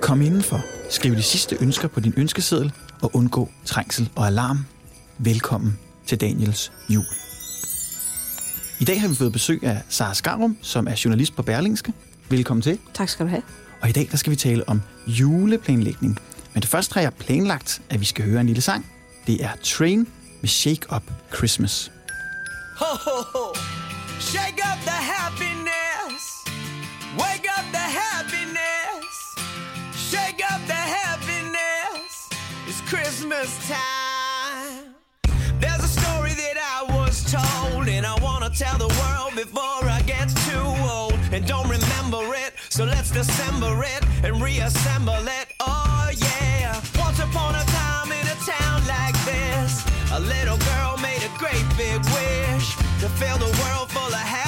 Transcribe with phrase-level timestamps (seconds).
[0.00, 2.72] Kom indenfor, skriv de sidste ønsker på din ønskeseddel
[3.02, 4.66] og undgå trængsel og alarm.
[5.18, 7.04] Velkommen til Daniels jul.
[8.80, 11.92] I dag har vi fået besøg af Sara Skarum, som er journalist på Berlingske.
[12.28, 12.78] Velkommen til.
[12.94, 13.42] Tak skal du have.
[13.82, 16.18] Og i dag der skal vi tale om juleplanlægning.
[16.54, 18.86] Men det første har jeg planlagt, at vi skal høre en lille sang.
[19.26, 20.06] Det er Train
[20.40, 21.02] med Shake Up
[21.36, 21.92] Christmas.
[22.76, 23.54] Ho, ho, ho.
[24.20, 25.59] Shake up the happiness.
[33.20, 34.94] Christmas time.
[35.60, 39.84] There's a story that I was told, and I want to tell the world before
[39.84, 42.54] I get too old and don't remember it.
[42.70, 45.52] So let's dissemble it and reassemble it.
[45.60, 46.80] Oh, yeah.
[46.96, 51.66] Once upon a time in a town like this, a little girl made a great
[51.76, 52.74] big wish
[53.04, 54.39] to fill the world full of happiness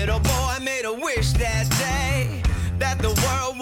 [0.00, 2.42] little boy made a wish that day
[2.78, 3.56] that the world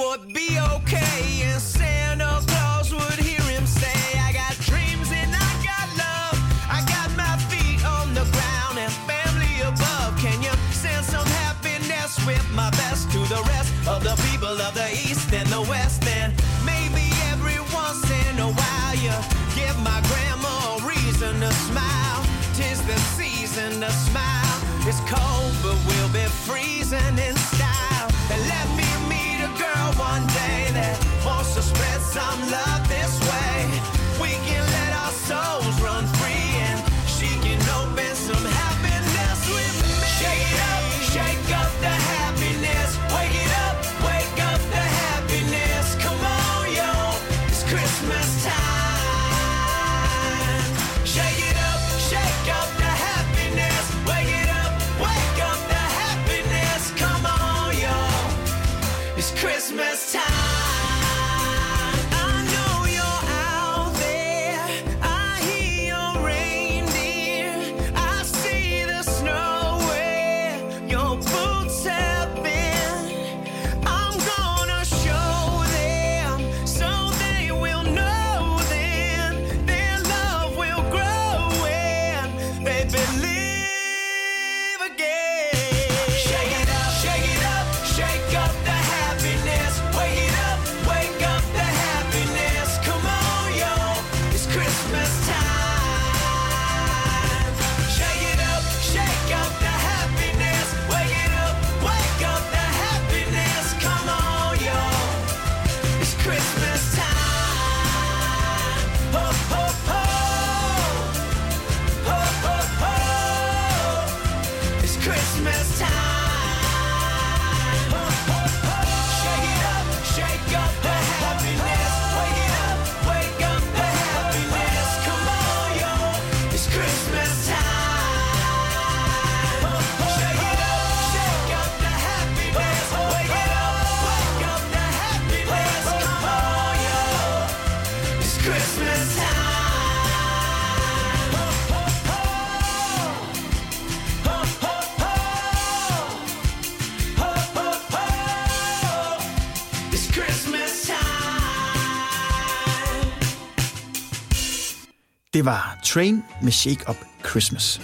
[155.42, 156.96] Det var Train med Shake Up
[157.30, 157.80] Christmas.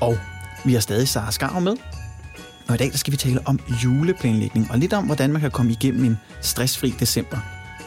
[0.00, 0.18] Og
[0.64, 1.76] vi har stadig Sara Skarum med.
[2.68, 5.50] Og i dag der skal vi tale om juleplanlægning, og lidt om, hvordan man kan
[5.50, 7.36] komme igennem en stressfri december.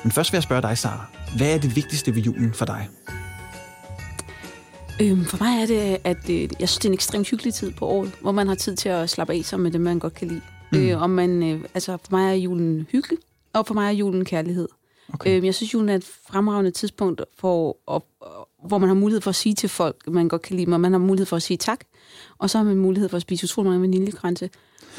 [0.04, 1.06] Men først vil jeg spørge dig, Sara.
[1.38, 2.90] Hvad er det vigtigste ved julen for dig?
[5.02, 7.72] Øhm, for mig er det, at øh, jeg synes, det er en ekstremt hyggelig tid
[7.72, 10.14] på året, hvor man har tid til at slappe af sammen med det, man godt
[10.14, 10.42] kan lide.
[10.72, 10.78] Mm.
[10.78, 13.18] Øh, og man, øh, altså, for mig er julen hyggelig,
[13.54, 14.68] og for mig er julen kærlighed.
[15.14, 15.38] Okay.
[15.38, 18.02] Øh, jeg synes, julen er et fremragende tidspunkt, for, at,
[18.68, 20.92] hvor man har mulighed for at sige til folk, man godt kan lide og man
[20.92, 21.80] har mulighed for at sige tak.
[22.38, 24.50] Og så har man mulighed for at spise utrolig mange vaniljekranse.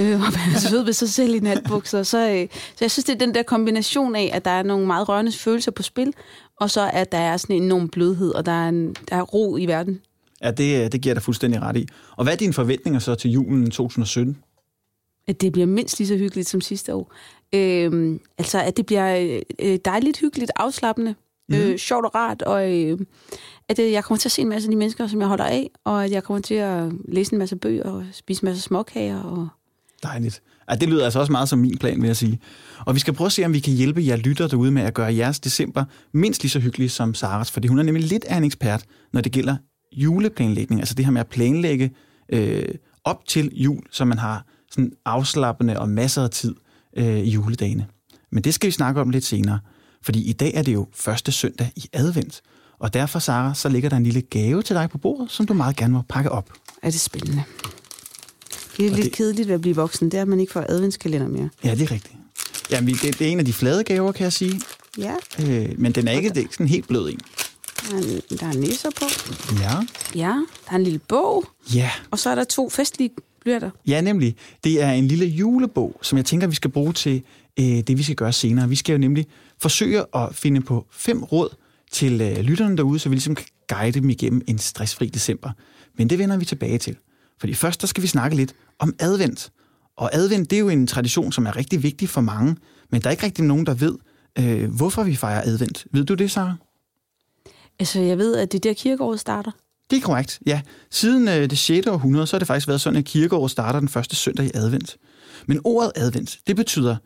[0.01, 2.03] Øh, og er sød ved sig selv i natbukser.
[2.03, 4.87] Så, øh, så jeg synes, det er den der kombination af, at der er nogle
[4.87, 6.13] meget rørende følelser på spil,
[6.61, 9.23] og så at der er sådan en enorm blødhed, og der er, en, der er
[9.23, 10.01] ro i verden.
[10.43, 11.87] Ja, det, det giver jeg dig fuldstændig ret i.
[12.17, 14.39] Og hvad er dine forventninger så til julen 2017?
[15.27, 17.13] At det bliver mindst lige så hyggeligt som sidste år.
[17.55, 21.15] Øhm, altså, at det bliver øh, dejligt hyggeligt, afslappende,
[21.49, 21.55] mm.
[21.55, 22.99] øh, sjovt og rart, og øh,
[23.69, 25.45] at øh, jeg kommer til at se en masse af de mennesker, som jeg holder
[25.45, 28.63] af, og at jeg kommer til at læse en masse bøger og spise en masse
[28.63, 29.21] småkager.
[29.21, 29.49] Og...
[30.03, 30.43] Dejligt.
[30.71, 32.41] Ja, det lyder altså også meget som min plan, vil jeg sige.
[32.87, 34.95] Og vi skal prøve at se, om vi kan hjælpe jer lytter derude med at
[34.95, 38.37] gøre jeres december mindst lige så hyggelig som Saras, fordi hun er nemlig lidt af
[38.37, 39.57] en ekspert, når det gælder
[39.93, 41.91] juleplanlægning, altså det her med at planlægge
[42.29, 42.75] øh,
[43.05, 46.55] op til jul, så man har sådan afslappende og masser af tid
[46.97, 47.87] øh, i juledagene.
[48.33, 49.59] Men det skal vi snakke om lidt senere,
[50.03, 52.43] fordi i dag er det jo første søndag i advent,
[52.79, 55.55] og derfor, Sara, så ligger der en lille gave til dig på bordet, som du
[55.55, 56.51] meget gerne må pakke op.
[56.83, 57.43] Er det spændende?
[58.77, 60.53] Det er Og lidt det- kedeligt ved at blive voksen, det er, at man ikke
[60.53, 61.49] får adventskalender mere.
[61.65, 62.15] Ja, det er rigtigt.
[62.71, 64.61] Jamen, det, det er en af de flade gaver, kan jeg sige.
[64.99, 67.21] Ja, Øh, men den er ikke, det er ikke sådan helt blød en.
[67.91, 69.05] der er, en- der er nisser på.
[69.61, 69.73] Ja.
[70.15, 70.33] Ja,
[70.67, 71.45] der er en lille bog,
[71.75, 73.11] Ja, og så er der to festlige
[73.45, 73.71] blyrter.
[73.87, 74.37] Ja, nemlig.
[74.65, 77.23] Det er en lille julebog, som jeg tænker, vi skal bruge til
[77.61, 78.69] øh, det, vi skal gøre senere.
[78.69, 79.27] Vi skal jo nemlig
[79.59, 81.57] forsøge at finde på fem råd
[81.93, 85.51] til øh, lytterne derude, så vi ligesom kan guide dem igennem en stressfri december.
[85.99, 86.97] Men det vender vi tilbage til.
[87.41, 89.53] Fordi først der skal vi snakke lidt om advent.
[89.97, 92.57] Og advent, det er jo en tradition, som er rigtig vigtig for mange,
[92.91, 93.99] men der er ikke rigtig nogen, der ved,
[94.39, 95.87] øh, hvorfor vi fejrer advent.
[95.91, 96.55] Ved du det, Sara?
[97.79, 99.51] Altså, jeg ved, at det er der kirkeåret starter.
[99.91, 100.61] Det er korrekt, ja.
[100.91, 101.87] Siden øh, det 6.
[101.87, 104.97] århundrede, så har det faktisk været sådan, at kirkeåret starter den første søndag i advent.
[105.47, 106.97] Men ordet advent, det betyder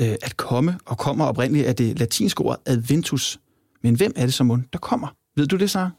[0.00, 3.40] øh, at komme, og kommer oprindeligt af det latinske ord adventus.
[3.82, 5.08] Men hvem er det som mund, der kommer?
[5.36, 5.90] Ved du det, så?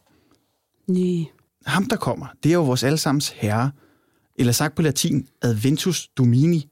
[0.87, 1.25] Nej.
[1.65, 3.71] Ham, der kommer, det er jo vores allesammens herre,
[4.35, 6.69] eller sagt på latin, adventus domini.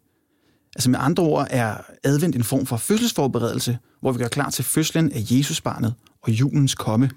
[0.76, 4.66] Altså med andre ord er advent en form for fødselsforberedelse, hvor vi gør klar til
[4.66, 7.10] fødslen af Jesusbarnet og julens komme.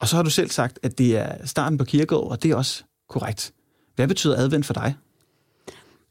[0.00, 2.56] Og så har du selv sagt, at det er starten på kirkeåret, og det er
[2.56, 3.52] også korrekt.
[3.96, 4.94] Hvad betyder advent for dig?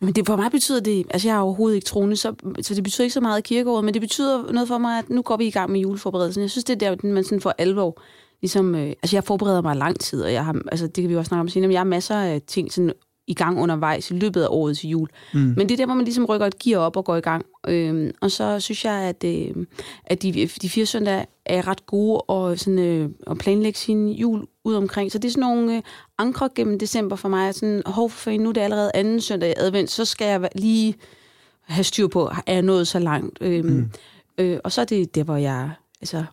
[0.01, 2.83] Men det, for mig betyder det, altså jeg er overhovedet ikke troende, så, så det
[2.83, 5.45] betyder ikke så meget kirkeåret, men det betyder noget for mig, at nu går vi
[5.45, 6.41] i gang med juleforberedelsen.
[6.41, 8.01] Jeg synes, det er der, man sådan for alvor,
[8.41, 11.15] ligesom, øh, altså jeg forbereder mig lang tid, og jeg har, altså det kan vi
[11.15, 12.93] også snakke om senere, men jeg har masser af ting sådan
[13.27, 15.09] i gang undervejs i løbet af året til jul.
[15.33, 15.39] Mm.
[15.39, 17.45] Men det er der, hvor man ligesom rykker et gear op og går i gang.
[17.67, 19.65] Øhm, og så synes jeg, at, øh,
[20.05, 24.47] at de, de fire søndage er ret gode og sådan, øh, at planlægge sin jul
[24.63, 25.11] ud omkring.
[25.11, 25.81] Så det er sådan nogle øh,
[26.17, 27.55] ankre gennem december for mig.
[27.55, 30.95] Sådan, hov, for nu er det allerede anden søndag i advent, så skal jeg lige
[31.61, 33.37] have styr på, er jeg nået så langt.
[33.41, 33.91] Øhm, mm.
[34.37, 35.71] øh, og så er det der, hvor jeg
[36.01, 36.23] altså,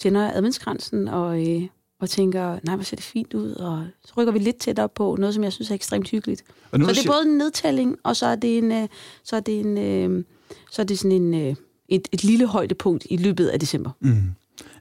[0.00, 1.62] tænder adventskransen og, øh,
[2.00, 5.16] og tænker, nej, hvor ser det fint ud, og så rykker vi lidt tættere på,
[5.20, 6.42] noget, som jeg synes er ekstremt hyggeligt.
[6.70, 8.88] Og nu Så det er siger- både en nedtælling, og så er det en, øh,
[9.24, 10.24] så er det en, øh,
[10.72, 11.54] så er det sådan en, øh,
[11.88, 13.90] et, et lille højdepunkt i løbet af december.
[14.00, 14.22] Mm.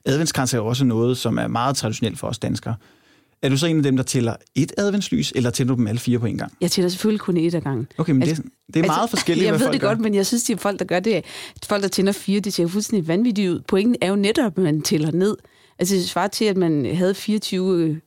[0.05, 2.75] Adventskrans er jo også noget, som er meget traditionelt for os danskere.
[3.41, 5.99] Er du så en af dem, der tæller et adventslys, eller tæller du dem alle
[5.99, 6.53] fire på en gang?
[6.61, 7.87] Jeg tæller selvfølgelig kun et ad gangen.
[7.97, 9.87] Okay, men Altså- det, er- det er meget forskelligt, Jeg hvad ved folk det gør.
[9.87, 11.25] godt, men jeg synes, at folk, der gør det,
[11.65, 13.59] folk, der tænder fire, det ser fuldstændig vanvittigt ud.
[13.67, 15.37] Pointen er jo netop, at man tæller ned.
[15.79, 17.97] Altså, det svarer til, at man havde 24 øh,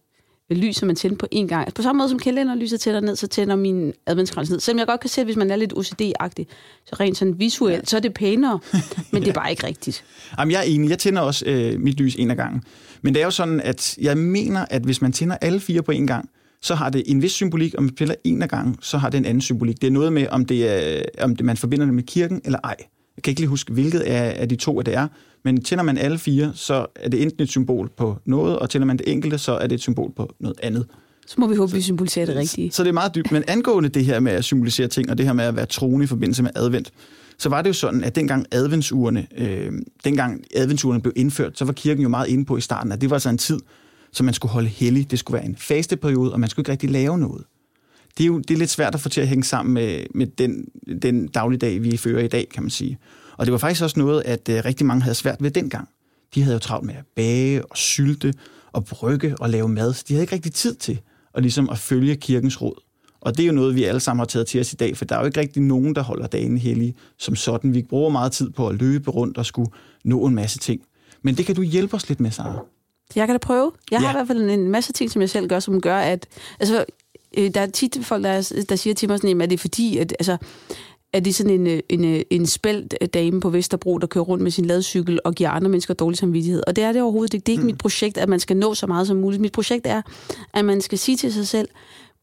[0.50, 1.60] lys, som man tændte på én gang.
[1.60, 4.60] Altså, på samme måde som kalenderlyset tæller ned, så tænder min adventskrans ned.
[4.60, 6.44] Selvom jeg godt kan se, at hvis man er lidt OCD-agtig,
[6.86, 8.58] så rent sådan visuelt, så er det pænere,
[9.12, 10.04] men det er bare ikke rigtigt.
[10.38, 10.90] Jamen, jeg er enig.
[10.90, 12.62] Jeg tænder også øh, mit lys en af gangen.
[13.02, 15.92] Men det er jo sådan, at jeg mener, at hvis man tænder alle fire på
[15.92, 16.30] en gang,
[16.62, 19.18] så har det en vis symbolik, og man tænder en af gangen, så har det
[19.18, 19.80] en anden symbolik.
[19.80, 22.58] Det er noget med, om, det er, om det, man forbinder det med kirken eller
[22.64, 22.76] ej.
[23.16, 25.08] Jeg kan ikke lige huske, hvilket af, af de to det er,
[25.44, 28.86] men tænder man alle fire, så er det enten et symbol på noget, og tænder
[28.86, 30.86] man det enkelte, så er det et symbol på noget andet.
[31.26, 32.70] Så må vi håbe, at vi symboliserer det rigtige.
[32.70, 33.32] Så det er meget dybt.
[33.32, 36.04] Men angående det her med at symbolisere ting, og det her med at være troende
[36.04, 36.92] i forbindelse med advent,
[37.38, 39.72] så var det jo sådan, at dengang adventsurene, øh,
[40.04, 43.10] dengang adventsurene blev indført, så var kirken jo meget inde på i starten, at det
[43.10, 43.58] var så en tid,
[44.12, 45.10] som man skulle holde hellig.
[45.10, 47.44] Det skulle være en faste periode, og man skulle ikke rigtig lave noget.
[48.18, 50.26] Det er jo det er lidt svært at få til at hænge sammen med, med
[50.26, 50.64] den,
[51.02, 52.98] den dagligdag, vi fører i dag, kan man sige.
[53.40, 55.88] Og det var faktisk også noget, at øh, rigtig mange havde svært ved dengang.
[56.34, 58.34] De havde jo travlt med at bage og sylte
[58.72, 61.00] og brygge og lave mad, så de havde ikke rigtig tid til
[61.34, 62.74] at, ligesom at følge kirkens råd.
[63.20, 65.04] Og det er jo noget, vi alle sammen har taget til os i dag, for
[65.04, 67.74] der er jo ikke rigtig nogen, der holder dagen hellige som sådan.
[67.74, 69.70] Vi bruger meget tid på at løbe rundt og skulle
[70.04, 70.80] nå en masse ting.
[71.22, 72.64] Men det kan du hjælpe os lidt med, Sara.
[73.14, 73.72] Jeg kan da prøve.
[73.90, 74.12] Jeg har Ja.
[74.12, 76.26] i hvert fald en masse ting, som jeg selv gør, som gør, at...
[76.60, 76.84] Altså,
[77.38, 79.98] øh, der er tit folk, der, der siger til mig sådan, at det er fordi,
[79.98, 80.12] at...
[80.18, 80.36] Altså,
[81.12, 84.42] er det sådan en, øh, en, øh, en spældt dame på Vesterbro, der kører rundt
[84.42, 86.62] med sin ladcykel og giver andre mennesker dårlig samvittighed.
[86.66, 87.44] Og det er det overhovedet ikke.
[87.44, 87.66] Det er ikke mm.
[87.66, 89.40] mit projekt, at man skal nå så meget som muligt.
[89.40, 90.02] Mit projekt er,
[90.54, 91.68] at man skal sige til sig selv,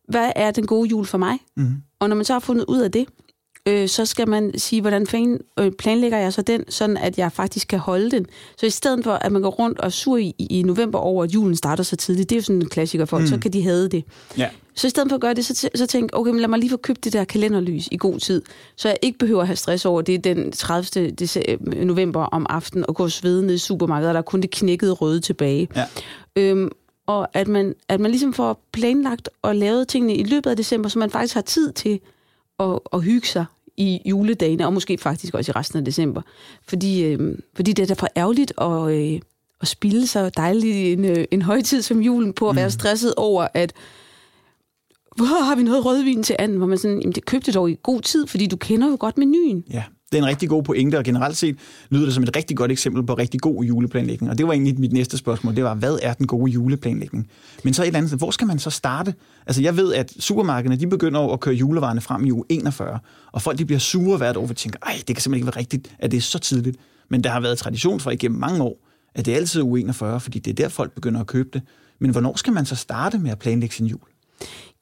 [0.08, 1.38] hvad er den gode jul for mig?
[1.58, 1.74] Mm.
[2.00, 3.06] Og når man så har fundet ud af det,
[3.68, 7.32] øh, så skal man sige, hvordan fanden øh, planlægger jeg så den, sådan at jeg
[7.32, 8.26] faktisk kan holde den.
[8.58, 11.34] Så i stedet for, at man går rundt og sur i, i november over, at
[11.34, 13.28] julen starter så tidligt, det er jo sådan en klassiker for, mm.
[13.28, 14.04] så kan de have det.
[14.38, 14.50] Ja.
[14.78, 16.70] Så i stedet for at gøre det, så, så tænk, okay, men lad mig lige
[16.70, 18.42] få købt det der kalenderlys i god tid,
[18.76, 21.12] så jeg ikke behøver at have stress over det den 30.
[21.22, 24.42] dece- november om aftenen og gå og svede ned i supermarkedet, og der er kun
[24.42, 25.68] det knækkede røde tilbage.
[25.76, 25.86] Ja.
[26.36, 26.70] Øhm,
[27.08, 30.90] og at man, at man ligesom får planlagt og lavet tingene i løbet af december,
[30.90, 32.00] så man faktisk har tid til
[32.60, 33.46] at, at hygge sig
[33.78, 36.22] i juledagene, og måske faktisk også i resten af december.
[36.68, 39.20] Fordi, øh, fordi det er derfor ærgerligt at, øh,
[39.62, 43.48] at spille så dejligt en, øh, en højtid som julen på at være stresset over,
[43.54, 43.74] at
[45.18, 47.78] hvor har vi noget rødvin til anden, hvor man sådan, jamen det købte dog i
[47.84, 49.64] god tid, fordi du kender jo godt menuen.
[49.70, 51.58] Ja, det er en rigtig god pointe, og generelt set
[51.90, 54.32] lyder det som et rigtig godt eksempel på rigtig god juleplanlægning.
[54.32, 57.28] Og det var egentlig mit næste spørgsmål, det var, hvad er den gode juleplanlægning?
[57.64, 59.14] Men så et eller andet sted, hvor skal man så starte?
[59.48, 63.00] Altså jeg ved, at supermarkederne, de begynder over at køre julevarerne frem i uge 41,
[63.32, 65.60] og folk de bliver sure hvert år, og tænker, ej, det kan simpelthen ikke være
[65.60, 66.78] rigtigt, at det er så tidligt.
[67.10, 70.20] Men der har været tradition for igennem mange år, at det er altid uge 41,
[70.20, 71.62] fordi det er der, folk begynder at købe det.
[72.00, 74.00] Men hvornår skal man så starte med at planlægge sin jul?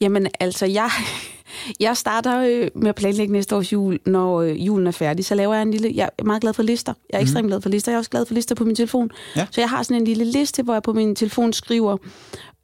[0.02, 0.90] Jamen altså, jeg,
[1.80, 5.26] jeg starter øh, med at planlægge næste års jul, når øh, julen er færdig.
[5.26, 5.92] Så laver jeg en lille...
[5.96, 6.94] Jeg er meget glad for lister.
[7.10, 7.92] Jeg er ekstremt glad for lister.
[7.92, 9.12] Jeg er også glad for lister på min telefon.
[9.36, 9.48] Ja.
[9.52, 11.98] Så jeg har sådan en lille liste, hvor jeg på min telefon skriver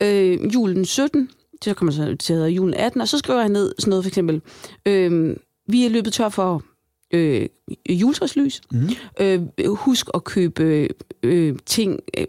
[0.03, 1.29] øh, julen 17,
[1.63, 4.03] så kommer så til at hedde julen 18, og så skriver jeg ned sådan noget
[4.03, 4.41] for eksempel.
[4.85, 5.35] Øh,
[5.67, 6.63] vi er løbet tør for
[7.13, 7.47] øh,
[7.89, 8.61] juletræslys.
[8.71, 8.89] Mm.
[9.19, 10.87] Øh, husk at købe
[11.23, 11.99] øh, ting.
[12.17, 12.25] Øh,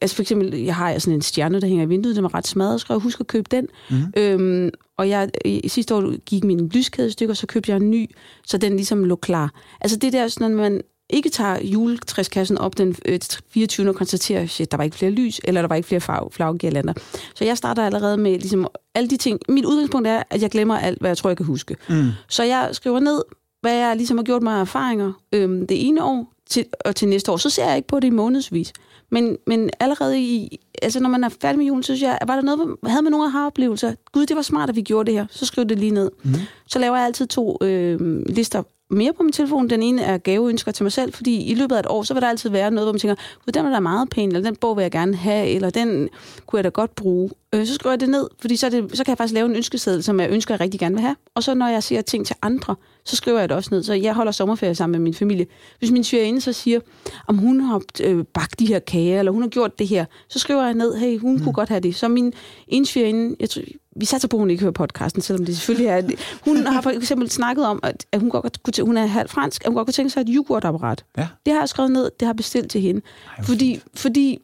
[0.00, 2.46] altså for eksempel, jeg har sådan en stjerne, der hænger i vinduet, den er ret
[2.46, 3.66] smadret, så husk at købe den.
[3.90, 3.96] Mm.
[4.16, 8.10] Øh, og jeg, i sidste år gik min lyskæde stykker, så købte jeg en ny,
[8.46, 9.54] så den ligesom lå klar.
[9.80, 13.88] Altså det der, sådan, når man ikke tager juletræskassen op den øh, 24.
[13.88, 16.92] og konstaterer, shit, der var ikke flere lys, eller der var ikke flere farve, flaggirlander.
[17.34, 19.40] Så jeg starter allerede med ligesom, alle de ting.
[19.48, 21.76] Mit udgangspunkt er, at jeg glemmer alt, hvad jeg tror, jeg kan huske.
[21.88, 22.08] Mm.
[22.28, 23.22] Så jeg skriver ned,
[23.60, 27.32] hvad jeg ligesom har gjort mig erfaringer øhm, det ene år til, og til næste
[27.32, 27.36] år.
[27.36, 28.72] Så ser jeg ikke på det i månedsvis.
[29.10, 32.34] Men, men allerede i, altså når man er færdig med julen, så synes jeg, var
[32.34, 33.94] der noget, havde man nogle aha-oplevelser?
[34.12, 35.26] Gud, det var smart, at vi gjorde det her.
[35.30, 36.10] Så skriv det lige ned.
[36.22, 36.34] Mm.
[36.66, 39.70] Så laver jeg altid to øh, lister mere på min telefon.
[39.70, 42.22] Den ene er gaveønsker til mig selv, fordi i løbet af et år, så vil
[42.22, 43.14] der altid være noget, hvor man tænker,
[43.44, 46.08] Gud, den var da meget pæn, eller den bog vil jeg gerne have, eller den
[46.46, 47.30] kunne jeg da godt bruge.
[47.54, 49.46] Øh, så skriver jeg det ned, fordi så, er det, så kan jeg faktisk lave
[49.46, 51.16] en ønskeseddel, som jeg ønsker, jeg rigtig gerne vil have.
[51.34, 53.82] Og så når jeg siger ting til andre, så skriver jeg det også ned.
[53.82, 55.46] Så jeg holder sommerferie sammen med min familie.
[55.78, 56.80] Hvis min svigerinde så siger,
[57.26, 60.38] om hun har øh, bagt de her kager, eller hun har gjort det her, så
[60.38, 61.42] skriver jeg ned, hey, hun mm.
[61.42, 61.94] kunne godt have det.
[61.94, 62.32] Så min
[62.68, 63.62] ene svigerinde, jeg tror,
[63.96, 66.02] vi satser på, at hun ikke hører podcasten, selvom det selvfølgelig er...
[66.44, 69.68] Hun har for eksempel snakket om, at hun, godt kunne, hun er halvt fransk, at
[69.68, 71.04] hun godt kunne tænke sig et yoghurtapparat.
[71.18, 71.28] Ja.
[71.46, 73.00] Det har jeg skrevet ned, det har bestilt til hende.
[73.36, 74.38] hvor fordi, fordi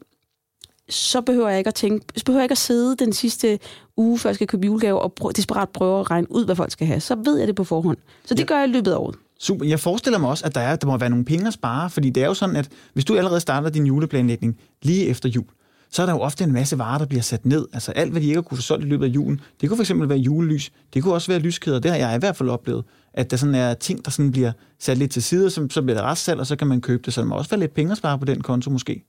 [0.89, 3.59] så behøver jeg ikke at tænke, så behøver jeg ikke at sidde den sidste
[3.97, 6.71] uge, før jeg skal købe julegave, og prø- desperat prøve at regne ud, hvad folk
[6.71, 6.99] skal have.
[6.99, 7.97] Så ved jeg det på forhånd.
[8.25, 8.45] Så det Ja.
[8.45, 9.15] gør jeg i løbet af året.
[9.39, 9.65] Super.
[9.65, 12.09] Jeg forestiller mig også, at der, er, der må være nogle penge at spare, fordi
[12.09, 15.45] det er jo sådan, at hvis du allerede starter din juleplanlægning lige efter jul,
[15.93, 17.67] så er der jo ofte en masse varer, der bliver sat ned.
[17.73, 19.41] Altså alt, hvad de ikke har kunne få solgt i løbet af julen.
[19.61, 20.71] Det kunne fx være julelys.
[20.93, 21.79] Det kunne også være lyskæder.
[21.79, 22.83] Det har jeg i hvert fald oplevet.
[23.13, 25.97] At der sådan er ting, der sådan bliver sat lidt til side, så, så bliver
[25.97, 27.13] der restsalg, og så kan man købe det.
[27.13, 29.03] Så der må også være lidt penge at spare på den konto måske.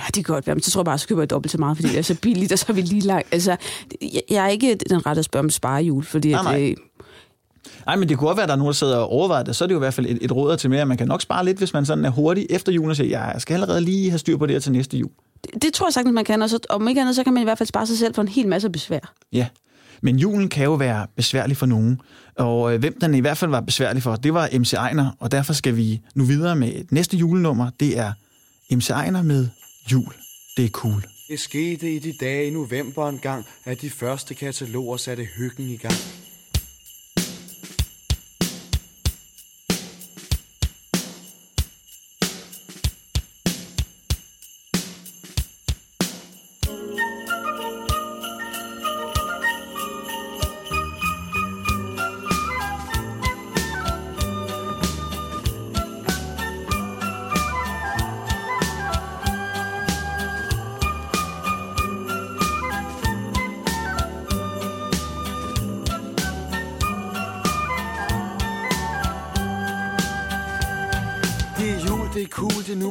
[0.00, 1.58] Ja, det kan godt være, men så tror jeg bare, så køber jeg dobbelt så
[1.58, 3.28] meget, fordi det er så billigt, og så er vi lige langt.
[3.32, 3.56] Altså,
[4.30, 6.70] jeg, er ikke den rette at spørge om sparejul, fordi Nej, at, nej.
[6.70, 6.76] øh,
[7.86, 9.56] Nej, men det kunne også være, at der er nogen, der sidder og overvejer det.
[9.56, 10.86] Så er det jo i hvert fald et, et råd til mere.
[10.86, 13.24] Man kan nok spare lidt, hvis man sådan er hurtig efter julen og siger, ja,
[13.24, 15.10] jeg skal allerede lige have styr på det her til næste jul.
[15.44, 17.40] Det, det tror jeg sagtens, man kan, og så, om ikke andet, så kan man
[17.40, 19.14] i hvert fald spare sig selv for en hel masse besvær.
[19.32, 19.46] Ja,
[20.02, 22.00] men julen kan jo være besværlig for nogen.
[22.36, 25.10] Og øh, hvem den i hvert fald var besværlig for, det var MC Ejner.
[25.20, 27.70] Og derfor skal vi nu videre med et næste julenummer.
[27.80, 28.12] Det er
[28.70, 29.48] MC Ejner med
[29.92, 30.12] Jul.
[30.56, 31.04] Det er cool.
[31.28, 35.68] Det skete i de dage i november en gang, at de første kataloger satte hyggen
[35.68, 35.94] i gang.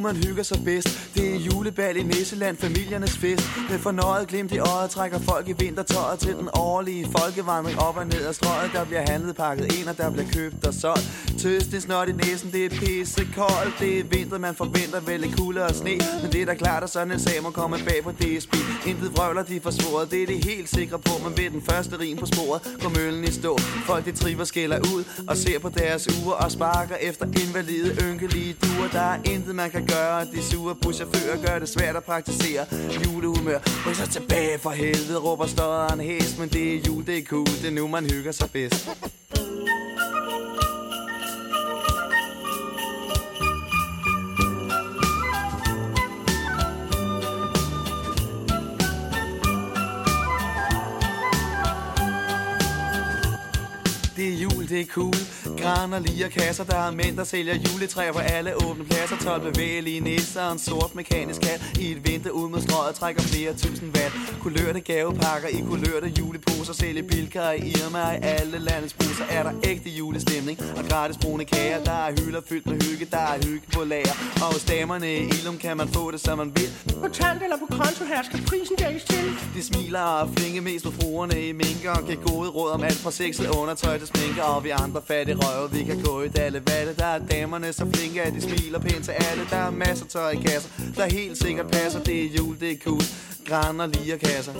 [0.06, 1.10] Man hygger sig bedst.
[1.14, 3.44] Det er julebal i Nisseland, familiernes fest.
[3.70, 8.06] Med fornøjet glimt i øjet trækker folk i vintertøjet Til den årlige folkevandring op og
[8.06, 8.70] ned ad strøget.
[8.72, 11.25] Der bliver handlet pakket ind, og der bliver købt og solgt.
[11.38, 15.20] Tøst, det snot i næsen, det er pisse koldt Det er vinter, man forventer vel
[15.20, 15.98] lidt kulde og sne.
[16.22, 18.54] Men det er da klart, at sådan en sag må komme bag på DSB
[18.86, 21.98] Intet vrøvler, de får svoret, det er det helt sikre på Men ved den første
[21.98, 23.58] rim på sporet, går møllen i stå.
[23.58, 28.56] Folk de triver skælder ud og ser på deres uger Og sparker efter invalide, ynkelige
[28.62, 28.88] duer.
[28.92, 32.66] Der er intet man kan gøre, de sure buschauffører gør det svært at praktisere
[33.04, 36.38] Julehumør, ryk så tilbage for helvede, råber støderen hæs.
[36.38, 38.88] Men det er jul, det er cool, det er nu man hygger sig bedst.
[54.68, 55.14] Det er det er cool.
[55.60, 59.16] Graner, lige kasser, der er mænd, der sælger juletræer på alle åbne pladser.
[59.16, 63.22] 12 bevægelige nisser og en sort mekanisk kat I et vinter ud med strøget trækker
[63.22, 64.14] flere tusind watt.
[64.42, 66.72] Kulørte gavepakker i kulørte juleposer.
[66.72, 69.24] Sælger bilker i Irma i alle landets busser.
[69.30, 71.84] Er der ægte julestemning og gratis brune kager?
[71.84, 74.14] Der er hylder fyldt med hygge, der er hygge på lager.
[74.34, 76.70] Og hos damerne i Ilum kan man få det, som man vil.
[77.00, 79.26] Kontant eller på konto her skal prisen dækkes til.
[79.54, 81.90] De smiler og flinke mest på fruerne i minker.
[81.90, 85.36] Og giver gode råd om alt fra sexet undertøj til sminker og vi andre fattige
[85.40, 88.78] røve, vi kan gå i dalle valle Der er damerne så flinke, at de smiler
[88.78, 92.28] pænt til alle Der er masser tøj i kasser, der helt sikkert passer Det er
[92.38, 93.02] jul, det er cool,
[93.48, 94.52] graner lige kasser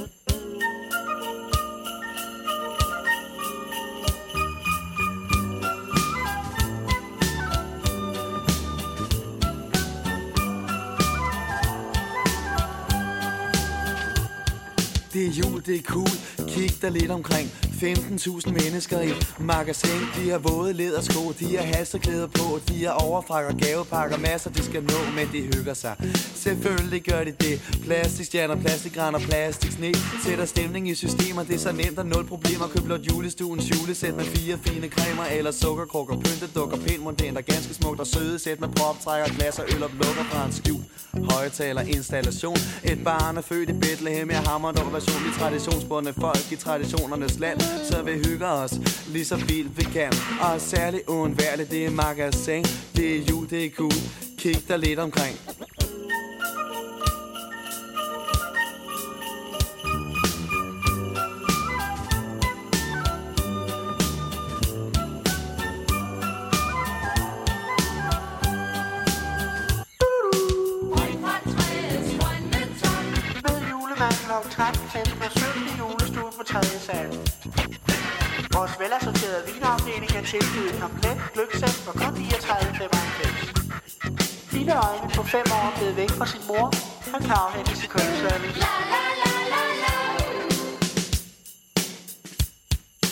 [15.12, 16.08] Det er jul, det er cool.
[16.48, 17.65] Kig dig lidt omkring.
[17.76, 20.00] 15.000 mennesker i magasin.
[20.16, 22.60] De har våde ledersko, de har halserklæder på.
[22.68, 25.94] De har overfrakker, gavepakker, masser de skal nå, men de hygger sig.
[26.34, 27.80] Selvfølgelig gør de det.
[27.84, 29.94] Plastikstjerner, plastikgrænder, plastik sne.
[30.24, 32.66] Sætter stemning i systemer, det er så nemt og nul problemer.
[32.66, 36.14] Køb blot julestuens julesæt med fire fine cremer eller sukkerkrukker.
[36.14, 39.90] pyntedukker, dukker pænt og ganske smukt og søde sæt med proptrækker, glas og øl og
[39.90, 40.82] lukker fra en skjul.
[41.30, 42.56] Højtaler installation.
[42.84, 47.38] Et barn er født i Bethlehem, jeg hammer dog version i traditionsbundne folk i traditionernes
[47.38, 47.60] land.
[47.90, 48.72] Så vi hygger os
[49.08, 50.12] lige så vildt vi kan.
[50.40, 52.64] Og særligt uundværligt, det er magasin.
[52.96, 53.92] Det er jul, det er cool.
[54.38, 55.36] Kig dig lidt omkring.
[80.36, 84.56] Er et komplet gløggsæt for kun 39,95.
[84.56, 86.72] Lille øjne på 5 år blevet væk fra sin mor.
[87.12, 88.60] Han kan afhentes i kundeservice.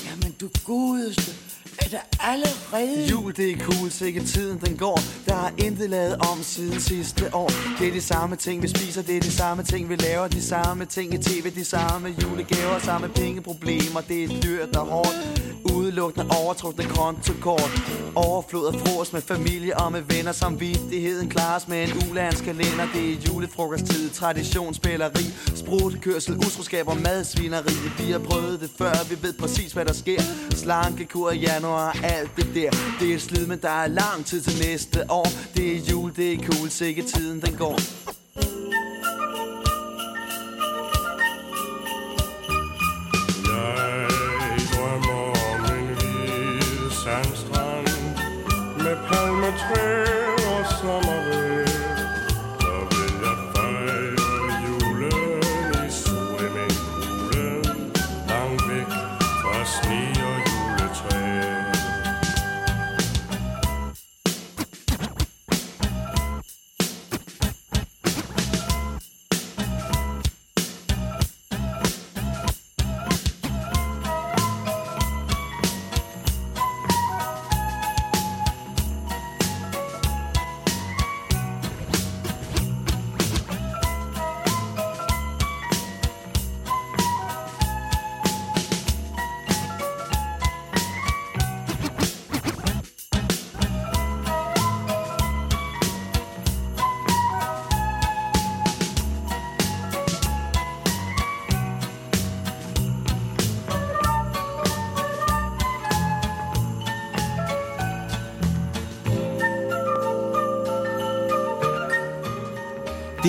[0.06, 1.30] Jamen du godeste,
[1.84, 3.06] er der allerede...
[3.10, 5.00] Jul, det er cool, sikke tiden den går.
[5.26, 7.50] Der er intet lavet om siden sidste år.
[7.78, 10.28] Det er de samme ting, vi spiser, det er de samme ting, vi laver.
[10.28, 15.44] De samme ting i tv, de samme julegaver Samme pengeproblemer, det er dyrt og hårdt.
[15.74, 17.70] Udelukkende overtrukne kontokort.
[18.14, 20.32] Overflod af frokost med familie og med venner.
[20.32, 27.74] Samvittigheden klares med en ulandskalender Det er julefrokosttid, traditionsspilleri Sprutkørsel, utroskab og madsvineri.
[27.98, 30.20] Vi har prøvet det før, vi ved præcis hvad der sker.
[30.50, 32.70] Slankekur i januar, alt det der.
[33.00, 35.28] Det er slid, men der er lang tid til næste år.
[35.54, 37.78] Det er jul, det er cool, sikke tiden den går.
[43.50, 47.88] Jeg drømmer om en hvid sandstrand
[48.84, 49.86] Med palmetræ
[50.52, 51.23] og sommer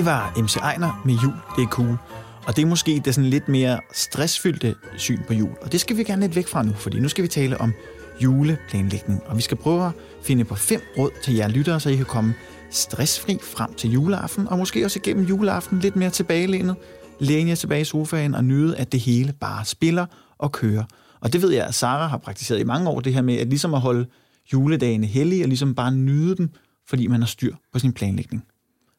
[0.06, 1.98] Det var MC Ejner med jul, det er cool.
[2.48, 5.50] Og det er måske det sådan lidt mere stressfyldte syn på jul.
[5.62, 7.74] Og det skal vi gerne lidt væk fra nu, fordi nu skal vi tale om
[8.24, 9.22] juleplanlægning.
[9.26, 9.91] Og vi skal prøve at
[10.24, 12.34] finde på fem råd til jer lyttere, så I kan komme
[12.70, 16.76] stressfri frem til juleaften, og måske også igennem juleaften lidt mere tilbagelænet,
[17.20, 20.06] læne jer tilbage i sofaen og nyde, at det hele bare spiller
[20.38, 20.84] og kører.
[21.20, 23.48] Og det ved jeg, at Sara har praktiseret i mange år, det her med at
[23.48, 24.06] ligesom at holde
[24.54, 26.50] juledagene hellige, og ligesom bare nyde dem,
[26.88, 28.44] fordi man har styr på sin planlægning.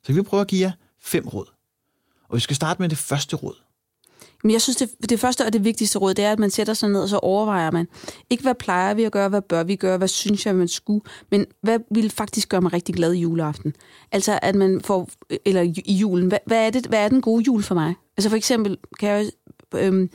[0.04, 0.72] Så vi vil prøve at give jer
[1.06, 1.46] fem råd.
[2.28, 3.54] Og vi skal starte med det første råd.
[4.44, 6.74] Men jeg synes, det, det første og det vigtigste råd, det er, at man sætter
[6.74, 7.88] sig ned, og så overvejer man.
[8.30, 11.00] Ikke, hvad plejer vi at gøre, hvad bør vi gøre, hvad synes jeg, man skulle,
[11.30, 13.74] men hvad vil faktisk gøre mig rigtig glad i juleaften?
[14.12, 15.08] Altså, at man får,
[15.44, 17.94] eller i julen, hvad, hvad, er, det, hvad er den gode jul for mig?
[18.16, 19.30] Altså, for eksempel kan jeg
[19.74, 20.10] øhm,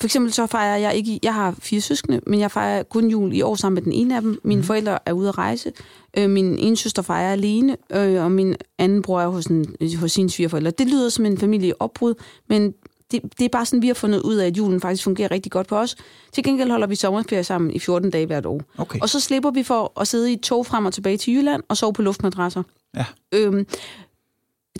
[0.00, 3.32] for eksempel så fejrer jeg ikke, jeg har fire søskende, men jeg fejrer kun jul
[3.32, 4.40] i år sammen med den ene af dem.
[4.44, 4.66] Mine mm.
[4.66, 5.72] forældre er ude at rejse.
[6.16, 10.12] Øh, min ene søster fejrer alene, øh, og min anden bror er hos, en, hos
[10.12, 10.70] sine svigerforældre.
[10.70, 12.14] Det lyder som en familieopbrud,
[12.48, 12.74] men
[13.10, 15.52] det, det er bare sådan, vi har fundet ud af, at julen faktisk fungerer rigtig
[15.52, 15.96] godt på os.
[16.32, 18.60] Til gengæld holder vi sommerferie sammen i 14 dage hvert år.
[18.78, 18.98] Okay.
[19.00, 21.62] Og så slipper vi for at sidde i et tog frem og tilbage til Jylland
[21.68, 22.62] og sove på luftmadrasser.
[22.96, 23.04] Ja.
[23.32, 23.66] Øhm,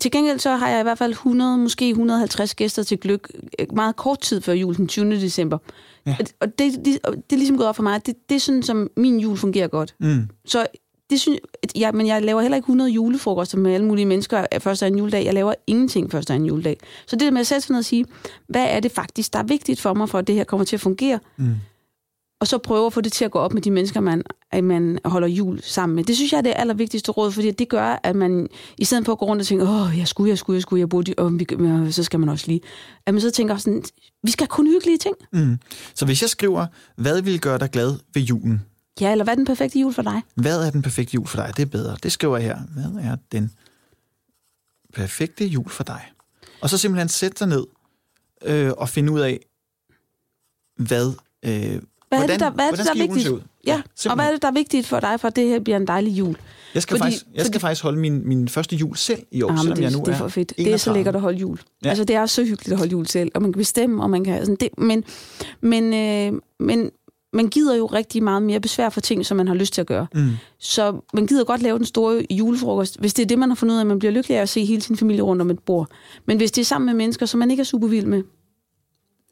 [0.01, 3.27] til gengæld så har jeg i hvert fald 100, måske 150 gæster til gløk
[3.59, 5.11] øh, meget kort tid før jul, den 20.
[5.11, 5.57] december.
[6.05, 6.15] Ja.
[6.39, 8.89] Og- det, det, det er ligesom gået op for mig, det, det er sådan, som
[8.97, 9.95] min jul fungerer godt.
[9.99, 10.27] Mm.
[10.45, 10.65] Så
[11.09, 11.39] det synes
[11.75, 14.99] ja, men jeg laver heller ikke 100 julefrokoster med alle mulige mennesker af første anden
[14.99, 15.25] juledag.
[15.25, 16.77] Jeg laver ingenting første anden juledag.
[17.07, 18.05] Så det der med at sætte sig ned og sige,
[18.47, 20.75] hvad er det faktisk, der er vigtigt for mig, for at det her kommer til
[20.75, 21.19] at fungere?
[21.37, 21.55] Mm.
[22.41, 24.23] Og så prøve at få det til at gå op med de mennesker, man,
[24.63, 26.03] man holder jul sammen med.
[26.03, 29.11] Det synes jeg er det allervigtigste råd, fordi det gør, at man i stedet for
[29.11, 31.33] at gå rundt og tænke, åh, jeg skulle, jeg skulle, jeg skulle, jeg burde, og
[31.33, 32.61] men så skal man også lige.
[33.05, 33.83] At man så tænker sådan,
[34.23, 35.15] vi skal kun hyggelige ting.
[35.33, 35.57] Mm.
[35.95, 38.61] Så hvis jeg skriver, hvad vil gøre dig glad ved julen?
[39.01, 40.21] Ja, eller hvad er den perfekte jul for dig?
[40.35, 41.53] Hvad er den perfekte jul for dig?
[41.57, 41.97] Det er bedre.
[42.03, 42.59] Det skriver jeg her.
[42.73, 43.51] Hvad er den
[44.93, 46.11] perfekte jul for dig?
[46.61, 47.65] Og så simpelthen sætte dig ned
[48.45, 49.39] øh, og finde ud af,
[50.77, 51.13] hvad...
[51.45, 53.27] Øh, Hvad er hvordan, det, der, hvad er det, der er vigtigt?
[53.29, 53.39] ud?
[53.67, 54.17] Ja, og simpelthen.
[54.17, 56.11] hvad er det, der er vigtigt for dig, for at det her bliver en dejlig
[56.11, 56.35] jul?
[56.73, 59.41] Jeg skal, Fordi- faktisk, jeg skal fordi- faktisk holde min, min første jul selv i
[59.41, 60.49] år, Ah, selvom det, jeg nu det er er for fedt.
[60.57, 60.93] Det er så 31.
[60.97, 61.57] lækkert at holde jul.
[61.57, 61.63] Ja.
[61.85, 61.89] Ja.
[61.89, 64.23] Altså, det er så hyggeligt at holde jul selv, og man kan bestemme, og man
[64.23, 64.39] kan...
[64.45, 65.03] Sådan, det, men,
[65.61, 66.91] men, øh, men
[67.33, 69.87] man gider jo rigtig meget mere besvær for ting, som man har lyst til at
[69.87, 70.07] gøre.
[70.13, 70.29] Mm.
[70.59, 73.73] Så man gider godt lave den store julefrokost, hvis det er det, man har fundet
[73.73, 75.59] ud af, at man bliver lykkelig af at se hele sin familie rundt om et
[75.59, 75.87] bord.
[76.25, 78.23] Men hvis det er sammen med mennesker, som man ikke er super vild med,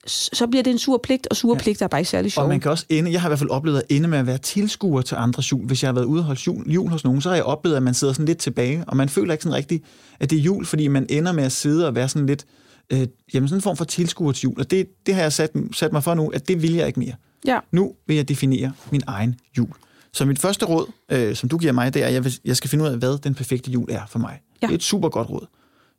[0.10, 1.58] så bliver det en sur pligt, og sure Ja.
[1.60, 1.64] ja.
[1.64, 2.46] pligter er bare ikke særlig sjove.
[2.46, 4.28] Og man kan også ende, jeg har i hvert fald oplevet at ende med at
[4.28, 5.66] være tilskuer til andres jul.
[5.66, 7.76] Hvis jeg har været ude og holde jul, jul hos nogen, så har jeg oplevet,
[7.78, 9.84] at man sidder sådan lidt tilbage, og man føler ikke sådan rigtigt,
[10.20, 12.46] at det er jul, fordi man ender med at sidde og være sådan lidt,
[12.90, 14.60] øh, jamen sådan en form for tilskuer til jul.
[14.60, 17.00] Og det, det har jeg sat, sat mig for nu, at det vil jeg ikke
[17.00, 17.14] mere.
[17.46, 17.60] Ja.
[17.72, 19.70] Nu vil jeg definere min egen jul.
[20.14, 22.58] Så mit første råd, øh, som du giver mig, det er, at jeg, vil, jeg
[22.58, 24.40] skal finde ud af, hvad den perfekte jul er for mig.
[24.62, 24.68] Ja.
[24.68, 25.48] Det er et super godt råd.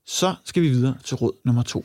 [0.06, 1.84] Så skal vi videre til råd nummer to.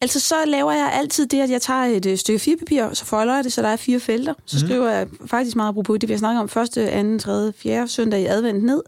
[0.00, 3.34] Altså, så laver jeg altid det, at jeg tager et øh, stykke firepapir, så folder
[3.34, 4.34] jeg det, så der er fire felter.
[4.46, 4.68] Så mm.
[4.68, 8.20] skriver jeg faktisk meget apropos det, vi har snakket om, første, anden, tredje, fjerde søndag
[8.20, 8.82] i advent ned.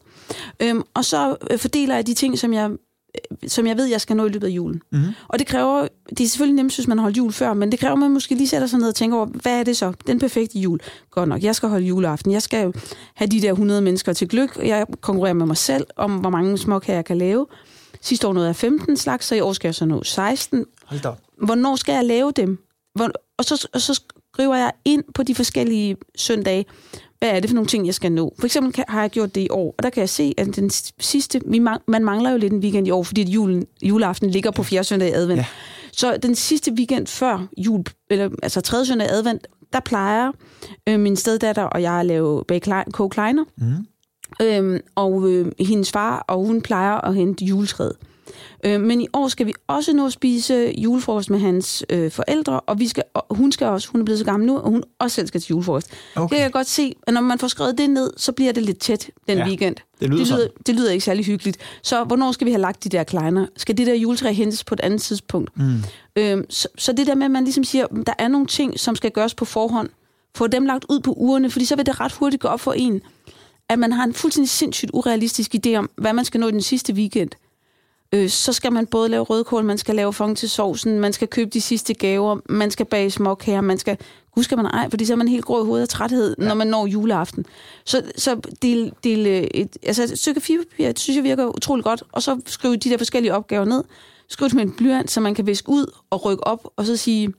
[0.60, 4.00] Øhm, og så øh, fordeler jeg de ting, som jeg, øh, som jeg ved, jeg
[4.00, 4.82] skal nå i løbet af julen.
[4.92, 5.04] Mhm.
[5.28, 7.80] Og det kræver, det er selvfølgelig nemt, hvis man har holdt jul før, men det
[7.80, 9.92] kræver, at man måske lige sætter sig ned og tænker over, hvad er det så?
[10.06, 10.80] Den perfekte jul.
[11.10, 12.32] Godt nok, jeg skal holde juleaften.
[12.32, 12.72] Jeg skal
[13.14, 14.58] have de der 100 mennesker til gløk.
[14.64, 17.46] Jeg konkurrerer med mig selv om, hvor mange småkager jeg kan lave.
[18.00, 21.00] Sidste år nåede jeg 15 slags, så i år skal jeg så nå 16 Hold
[21.00, 21.10] da
[21.44, 22.58] hvornår skal jeg lave dem?
[22.94, 24.00] Hvor, og, så, og så
[24.34, 26.66] skriver jeg ind på de forskellige søndage,
[27.18, 28.34] hvad er det for nogle ting, jeg skal nå.
[28.38, 30.56] For eksempel kan, har jeg gjort det i år, og der kan jeg se, at
[30.56, 34.30] den sidste, vi mang, man mangler jo lidt en weekend i år, fordi julen, juleaften
[34.30, 35.38] ligger på fjerde søndag i advent.
[35.38, 35.44] Ja.
[35.92, 40.32] Så den sidste weekend før jul, eller altså tredje søndag i advent, der plejer
[40.88, 42.60] øh, min steddatter og jeg at lave bage
[43.10, 43.44] kleiner.
[43.56, 43.86] Mhm.
[44.42, 47.96] Øhm, og øh, hendes far, og hun plejer at hente juletræet.
[48.64, 52.60] Øh, men i år skal vi også nå at spise julefrokost med hans øh, forældre,
[52.60, 54.84] og vi skal, og hun skal også, hun er blevet så gammel nu, og hun
[54.98, 55.90] også selv skal til julefrokost.
[56.16, 56.22] Okay.
[56.22, 58.62] Det kan jeg godt se, at når man får skrevet det ned, så bliver det
[58.62, 59.76] lidt tæt den Ja, weekend.
[60.00, 60.48] det lyder det, lyder, sådan.
[60.66, 61.58] det lyder ikke særlig hyggeligt.
[61.82, 63.46] Så hvornår skal vi have lagt de der kleiner?
[63.56, 65.50] Skal det der juletræ hentes på et andet tidspunkt?
[65.56, 65.74] Mm.
[66.16, 68.96] Øhm, så, så det der med, at man ligesom siger, der er nogle ting, som
[68.96, 69.88] skal gøres på forhånd,
[70.34, 72.72] få dem lagt ud på ugerne, fordi så vil det ret hurtigt gå op for
[72.72, 73.00] en,
[73.70, 76.92] at man har en fuldstændig sindssygt urealistisk idé om, hvad man skal nå den sidste
[76.92, 77.30] weekend.
[78.12, 81.28] Øh, så skal man både lave rødkål, man skal lave fong til sovsen, man skal
[81.28, 83.98] købe de sidste gaver, man skal bage småkager, man skal...
[84.34, 86.48] Gud skal man ej, fordi så er man helt grå i hovedet af træthed, ja.
[86.48, 87.46] når man når juleaften.
[87.84, 91.84] Så, så del, del øh, et, altså et stykke firepapir, det synes jeg virker utrolig
[91.84, 93.84] godt, og så skrive de der forskellige opgaver ned,
[94.28, 96.96] skrive det med en blyant, så man kan viske ud og rykke op, og så
[96.96, 97.32] sige,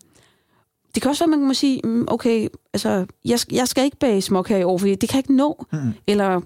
[0.95, 4.21] det kan også være, man må sige, mm, okay, altså, jeg, jeg skal ikke bage
[4.21, 5.65] småkager i år, fordi det kan jeg ikke nå.
[5.73, 5.80] Mm.
[6.08, 6.41] Eller,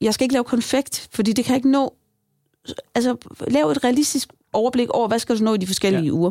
[0.00, 1.94] jeg skal ikke lave konfekt, fordi det kan jeg ikke nå.
[2.94, 3.16] altså,
[3.48, 6.10] lav et realistisk overblik over, hvad skal du nå i de forskellige Ja.
[6.12, 6.30] uger.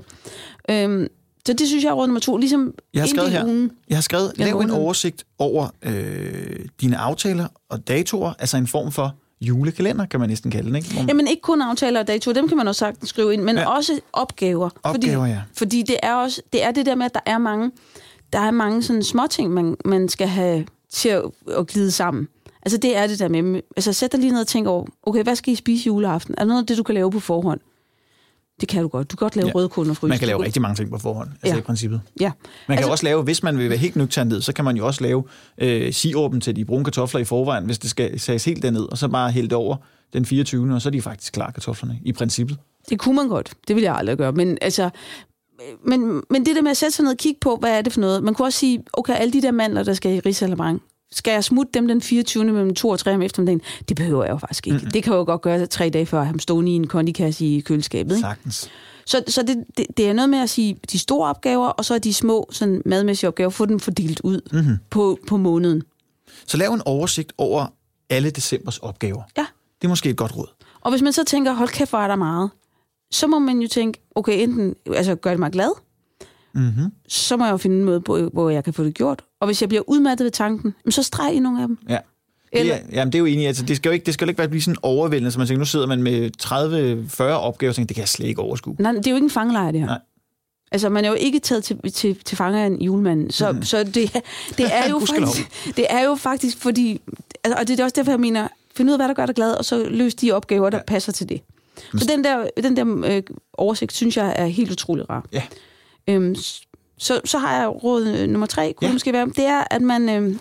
[0.70, 1.08] Øhm,
[1.48, 2.38] så det synes jeg er råd nummer to.
[2.38, 3.46] Ligesom Jeg har skrevet her.
[3.46, 3.72] ugen.
[3.90, 8.92] Jeg har skrevet, lav en oversigt over øh, dine aftaler og datoer, altså en form
[8.92, 10.88] for julekalender, kan man næsten kalde den, ikke?
[10.94, 13.42] Hvor man- Jamen ikke kun aftaler og datoer, dem kan man også sagtens skrive ind,
[13.44, 13.70] men Ja.
[13.70, 14.70] også opgaver.
[14.84, 15.42] Opgaver, fordi, ja.
[15.58, 17.72] Fordi det er også det er det der med, at der er mange,
[18.34, 21.24] der er mange sådan småting, man, man skal have til at,
[21.58, 22.28] at glide sammen.
[22.62, 25.24] Altså det er det der med, altså sæt dig lige ned og tænk over, okay,
[25.24, 26.36] hvad skal I spise juleaften?
[26.38, 27.60] Er der noget af det, du kan lave på forhånd?
[28.62, 29.12] Det kan du godt.
[29.12, 29.52] Du kan godt lave Ja.
[29.54, 30.10] rødkål og fryse.
[30.10, 31.60] Man kan lave rigtig mange ting på forhånd, altså Ja.
[31.60, 32.02] i princippet.
[32.20, 32.26] Ja.
[32.26, 32.32] Man
[32.68, 35.02] kan Altså- også lave, hvis man vil være helt nøgtern så kan man jo også
[35.04, 35.24] lave
[35.58, 38.98] øh, sirupen til de brune kartofler i forvejen, hvis det skal sages helt derned, og
[38.98, 39.76] så bare hælde det over
[40.14, 40.74] den 24.
[40.76, 42.58] og så er de faktisk klar, kartoflerne, i princippet.
[42.90, 43.54] Det kunne man godt.
[43.68, 44.32] Det vil jeg aldrig gøre.
[44.32, 44.90] Men altså,
[45.86, 47.94] men, men det der med at sætte sig ned og kigge på, hvad er det
[47.94, 48.24] for noget?
[48.24, 51.44] Man kunne også sige, okay, alle de der mandler, der skal i risalamang, skal jeg
[51.44, 52.44] smutte dem den 24.
[52.44, 53.62] mellem 2 og 3 om eftermiddagen?
[53.90, 54.78] Det behøver jeg jo faktisk ikke.
[54.78, 54.92] Mm-hmm.
[54.92, 57.46] Det kan jeg jo godt gøre tre dage før, at ham stående i en kondikasse
[57.46, 58.16] i køleskabet.
[58.16, 58.28] Ikke?
[58.28, 58.70] Sagtens.
[59.06, 61.94] Så, så det, det, det er noget med at sige, de store opgaver, og så
[61.94, 64.78] er de små sådan madmæssige opgaver, få dem fordelt ud mm-hmm.
[64.90, 65.84] på, på måneden.
[66.46, 67.66] Så lav en oversigt over
[68.10, 69.24] alle decembers opgaver.
[69.38, 69.46] Ja.
[69.82, 70.48] Det er måske et godt råd.
[70.82, 72.50] Og hvis man så tænker, hold kæft, hvor er der meget,
[73.12, 75.70] så må man jo tænke, okay, enten altså, gør det mig glad,
[76.56, 76.92] Mm-hmm.
[77.08, 79.24] så må jeg jo finde en måde, på, hvor jeg kan få det gjort.
[79.46, 81.78] Og hvis jeg bliver udmattet ved tanken, så streg i nogle af dem.
[81.90, 81.98] Ja.
[82.54, 83.48] Det Eller, er, jamen, det er jo enig.
[83.48, 85.48] Altså, det skal jo ikke, det skal jo ikke være blive sådan overvældende, så man
[85.48, 88.76] tænker, nu sidder man med 30-40 opgaver, og tænker, det kan jeg slet ikke overskue.
[88.80, 89.88] nej, det er jo ikke en fangelejr, det her.
[89.88, 90.00] Nej.
[90.72, 93.32] Altså, man er jo ikke taget til, til, til fange af en julemand.
[93.32, 93.64] Så, mm.
[93.64, 93.96] så det,
[94.58, 97.02] det, er jo faktisk, det er jo faktisk fordi...
[97.44, 99.36] Altså, og det er også derfor, jeg mener, find ud af, hvad der gør dig
[99.36, 100.84] glad, og så løs de opgaver, der ja.
[100.88, 101.42] passer til det.
[101.98, 105.26] Så den der, den der øh, oversigt, synes jeg er helt utrolig rar.
[105.34, 105.44] Ja.
[106.08, 106.36] Øhm,
[106.98, 108.88] så, så har jeg råd øh, nummer tre, kunne Ja.
[108.88, 110.10] det måske være, det er, at man...
[110.10, 110.36] Øh,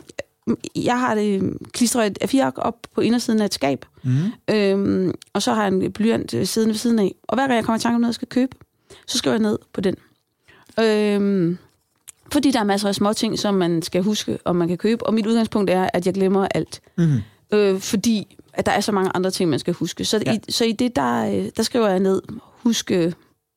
[0.77, 4.55] jeg har det klistret et A4-ark op på indersiden af et skab, Mm.
[4.55, 7.15] øhm, og så har jeg en blyant øh, siddende ved siden af.
[7.23, 8.57] Og hver gang jeg kommer i tanke om noget, jeg skal købe,
[9.07, 9.95] så skriver jeg ned på den.
[10.81, 11.59] Øhm,
[12.33, 15.07] fordi der er masser af små ting, som man skal huske, og man kan købe.
[15.07, 16.81] Og mit udgangspunkt er, at jeg glemmer alt.
[16.99, 17.13] Mm.
[17.53, 20.05] Øh, fordi at der er så mange andre ting, man skal huske.
[20.05, 20.33] Så, Ja.
[20.35, 22.23] i, så i det, der, øh, der skriver jeg ned,
[22.63, 22.91] husk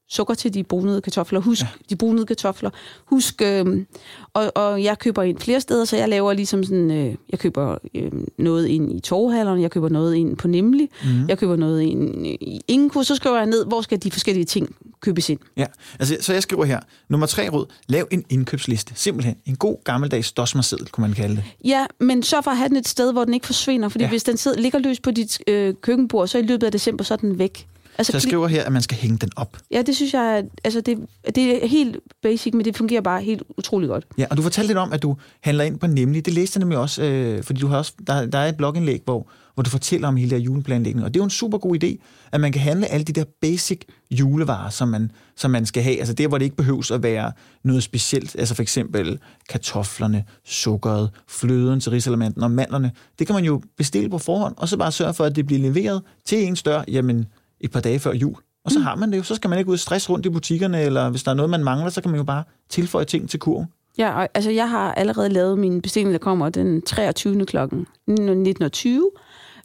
[0.10, 1.68] sukker til de brunede kartofler, husk ja.
[1.90, 2.70] de brunede kartofler,
[3.06, 3.86] husk, øh,
[4.34, 7.78] og, og jeg køber ind flere steder, så jeg laver ligesom sådan, øh, jeg køber
[7.96, 11.28] øh, noget ind i torvhallerne, jeg køber noget ind på Nemlig, mm.
[11.30, 14.76] jeg køber noget ind i Inko, så skriver jeg ned, hvor skal de forskellige ting
[15.02, 15.40] købes ind.
[15.58, 15.66] Ja,
[16.00, 18.94] altså, så jeg skriver her, nummer tre råd, lav en indkøbsliste.
[18.96, 21.44] Simpelthen en god gammeldags dosmerseddel, kunne man kalde det.
[21.66, 24.10] Ja, men sørg for at have den et sted, hvor den ikke forsvinder, fordi Ja.
[24.10, 27.14] hvis den sidder, ligger løs på dit øh, køkkenbord, så i løbet af december, så
[27.14, 27.68] er den væk.
[27.98, 29.58] Altså, Så jeg skriver her, at man skal hænge den op.
[29.72, 30.98] Ja, det synes jeg, altså det,
[31.36, 34.06] det er helt basic, men det fungerer bare helt utrolig godt.
[34.18, 36.26] Ja, og du fortalte lidt om, at du handler ind på Nemlig.
[36.26, 39.02] Det læste jeg nemlig også, øh, fordi du har også, der, der er et blogindlæg,
[39.06, 41.06] hvor, hvor du fortæller om hele der juleplanlægning.
[41.06, 43.24] Og det er jo en super god idé, at man kan handle alle de der
[43.42, 43.82] basic
[44.12, 46.00] julevarer, som man, som man skal have.
[46.00, 47.32] Altså der, hvor det ikke behøves at være
[47.64, 48.36] noget specielt.
[48.40, 52.92] Altså for eksempel kartoflerne, sukkeret, fløden til risalamanden og mandlerne.
[53.20, 55.62] Det kan man jo bestille på forhånd, og så bare sørge for, at det bliver
[55.62, 57.26] leveret til ens dør, jamen
[57.62, 58.36] et par dage før jul.
[58.66, 59.24] Og så har man det jo.
[59.24, 61.50] Så skal man ikke ud og stress rundt i butikkerne, eller hvis der er noget,
[61.50, 63.68] man mangler, så kan man jo bare tilføje ting til kurven.
[63.98, 67.46] Ja, og, altså jeg har allerede lavet min bestilling, der kommer den 23.
[67.46, 68.16] klokken 19.20.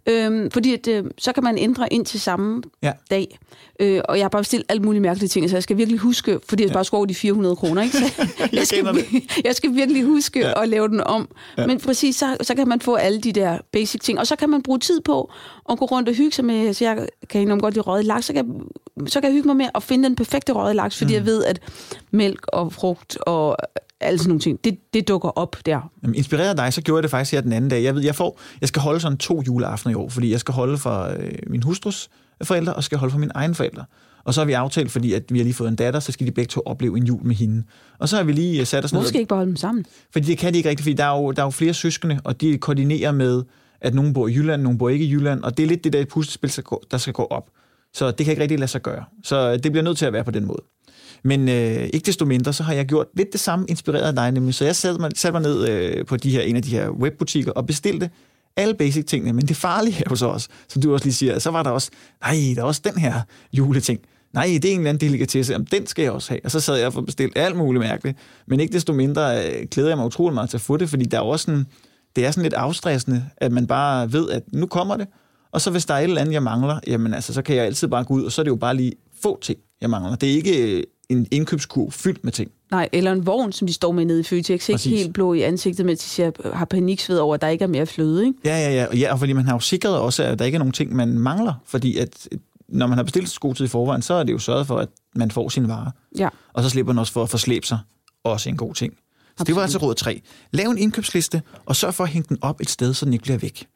[0.06, 2.92] Øhm, fordi at, øh, så kan man ændre ind til samme Ja.
[3.10, 3.38] dag.
[3.80, 6.40] Øh, og jeg har bare bestilt alle mulige mærkelige ting, så jeg skal virkelig huske,
[6.48, 6.74] fordi jeg ja.
[6.74, 7.82] bare skulle over de 400 kroner.
[7.82, 7.96] Ikke?
[7.98, 9.04] Så jeg, skal,
[9.44, 10.62] jeg skal virkelig huske ja.
[10.62, 11.28] at lave den om.
[11.58, 11.66] Ja.
[11.66, 14.18] Men præcis, så, så kan man få alle de der basic ting.
[14.18, 15.30] Og så kan man bruge tid på
[15.70, 18.26] at gå rundt og hygge sig med, så jeg kan enormt godt lide røget laks,
[18.26, 18.62] så kan,
[19.06, 21.14] så kan jeg hygge mig med at finde den perfekte røget laks, fordi mm.
[21.14, 21.60] jeg ved, at
[22.10, 23.56] mælk og frugt og
[24.02, 25.90] alle sådan nogle ting, det, det dukker op der.
[26.02, 27.82] Jamen, inspireret af dig, så gjorde jeg det faktisk her den anden dag.
[27.82, 30.54] Jeg ved, jeg får, jeg skal holde sådan to juleaftener i år, fordi jeg skal
[30.54, 32.08] holde for øh, min hustrus
[32.42, 33.84] forældre, og skal holde for mine egne forældre.
[34.24, 36.26] Og så har vi aftalt, fordi at vi har lige fået en datter, så skal
[36.26, 37.62] de begge to opleve en jul med hende.
[37.98, 39.08] Og så har vi lige øh, sat os Hvorfor ned.
[39.08, 39.84] skal I ikke bare holde dem sammen?
[40.12, 42.20] Fordi det kan de ikke rigtigt, fordi der er, jo, der er jo flere søskende,
[42.24, 43.42] og de koordinerer med,
[43.80, 45.92] at nogen bor i Jylland, nogen bor ikke i Jylland, og det er lidt det
[45.92, 47.48] der puslespil, der skal gå- der skal gå op.
[47.94, 49.04] Så det kan ikke rigtig lade sig gøre.
[49.24, 50.62] Så det bliver nødt til at være på den måde.
[51.24, 54.32] Men øh, ikke desto mindre, så har jeg gjort lidt det samme inspireret af dig,
[54.32, 54.54] nemlig.
[54.54, 56.90] Så jeg satte mig, satte mig ned øh, på de her, en af de her
[56.90, 58.10] webbutikker og bestilte
[58.56, 59.32] alle basic tingene.
[59.32, 61.70] Men det farlige er jo så også, som du også lige siger, så var der
[61.70, 61.90] også,
[62.22, 63.20] nej, der er også den her
[63.52, 64.00] juleting.
[64.32, 66.40] Nej, det er en eller anden delikatesse, Jamen, den skal jeg også have.
[66.44, 68.18] Og så sad jeg og bestilt alt muligt mærkeligt.
[68.46, 71.04] Men ikke desto mindre øh, glæder jeg mig utrolig meget til at få det, fordi
[71.04, 71.66] der er også sådan,
[72.16, 75.06] det er sådan lidt afstressende, at man bare ved, at nu kommer det.
[75.52, 77.64] Og så hvis der er et eller andet, jeg mangler, jamen altså, så kan jeg
[77.64, 80.14] altid bare gå ud, og så er det jo bare lige få ting, jeg mangler.
[80.14, 82.50] Det er ikke øh, en indkøbskurv fyldt med ting.
[82.70, 85.00] Nej, eller en vogn, som de står med nede i Føtex, ikke Præcis.
[85.00, 87.86] helt blå i ansigtet, mens de siger, har paniksved over, at der ikke er mere
[87.86, 88.38] fløde, ikke?
[88.44, 88.96] Ja, ja, ja.
[88.96, 91.18] Ja, og fordi man har jo sikret også, at der ikke er nogen ting, man
[91.18, 91.54] mangler.
[91.64, 92.28] Fordi at
[92.68, 94.78] når man har bestilt så god tid i forvejen, så er det jo sørget for,
[94.78, 95.90] at man får sin vare.
[96.18, 96.28] Ja.
[96.52, 97.78] Og så slipper man også for at forslæbe sig.
[98.24, 98.94] Også en god ting.
[99.38, 100.20] Så det var altså råd 3.
[100.52, 103.22] Lav en indkøbsliste, og sørg for at hænge den op et sted, så den ikke
[103.22, 103.66] bliver væk.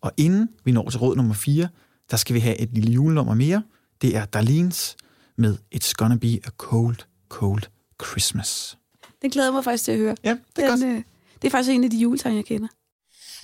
[0.00, 1.68] Og inden vi når til råd nummer 4,
[2.10, 3.62] der skal vi have et lille julenummer mere.
[4.04, 4.96] Det er Darlene's
[5.36, 6.96] med It's Gonna Be a Cold,
[7.28, 7.62] Cold
[8.04, 8.78] Christmas.
[9.22, 10.16] Den glæder mig faktisk til at høre.
[10.24, 10.80] Ja, det er godt.
[10.80, 11.02] Den, øh,
[11.42, 12.68] det er faktisk en af de juletegn, jeg kender.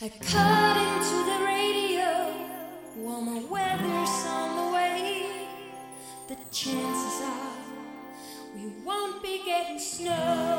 [0.00, 2.10] According to the radio,
[3.06, 5.00] warmer weather's on the way.
[6.28, 7.60] The chances are
[8.56, 10.50] we won't be getting snow.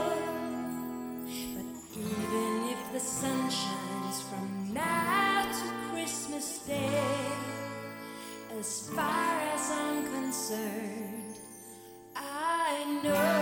[1.55, 7.21] But even if the sun shines from now to Christmas Day,
[8.59, 9.50] as far as
[10.51, 11.39] concerned,
[12.13, 13.40] I know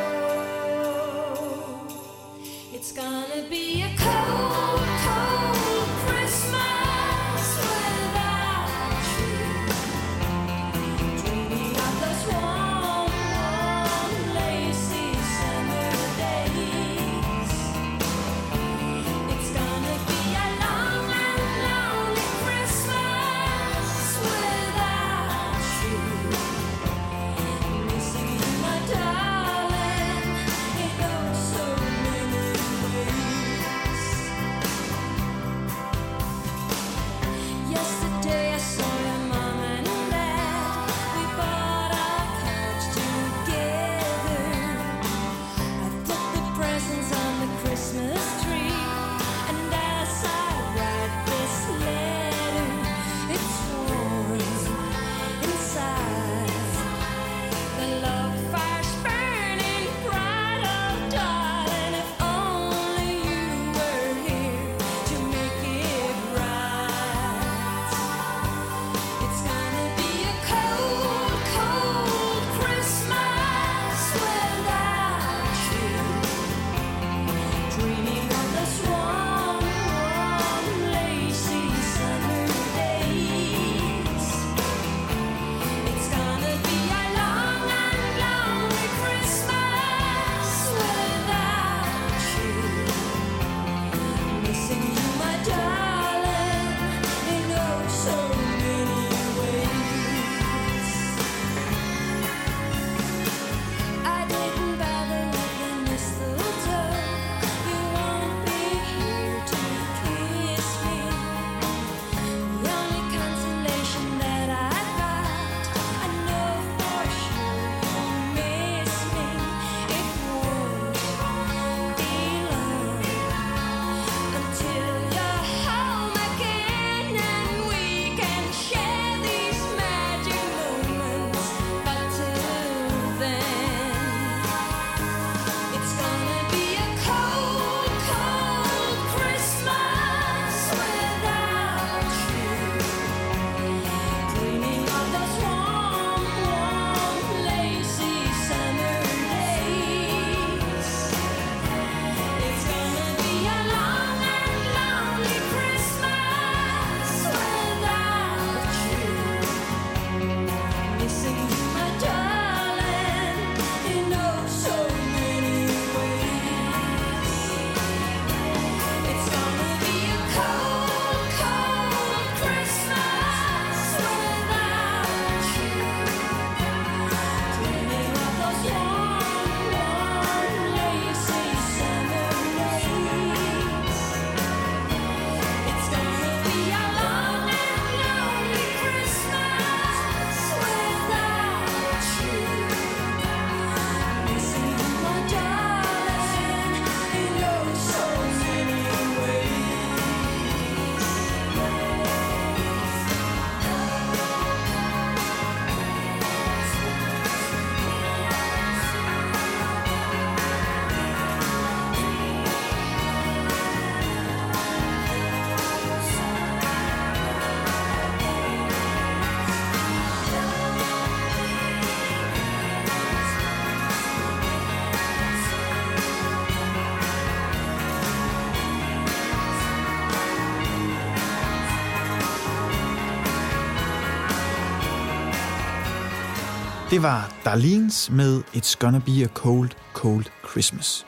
[236.90, 241.06] Det var Darlene's med It's Gonna Be a Cold, Cold Christmas.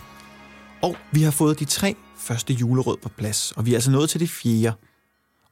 [0.82, 4.10] Og vi har fået de tre første juleråd på plads, og vi er altså nået
[4.10, 4.74] til det fjerde.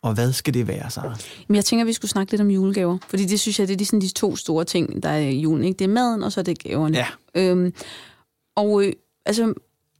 [0.01, 1.15] Og hvad skal det være, Sara?
[1.47, 2.97] Men jeg tænker, at vi skulle snakke lidt om julegaver.
[3.07, 5.63] Fordi det synes jeg, det er de, sådan de to store ting, der er julen.
[5.63, 5.77] Ikke?
[5.77, 6.97] Det er maden, og så er det gaverne.
[6.97, 7.07] Ja.
[7.35, 7.73] Øhm,
[8.55, 8.93] og øh,
[9.25, 9.53] altså,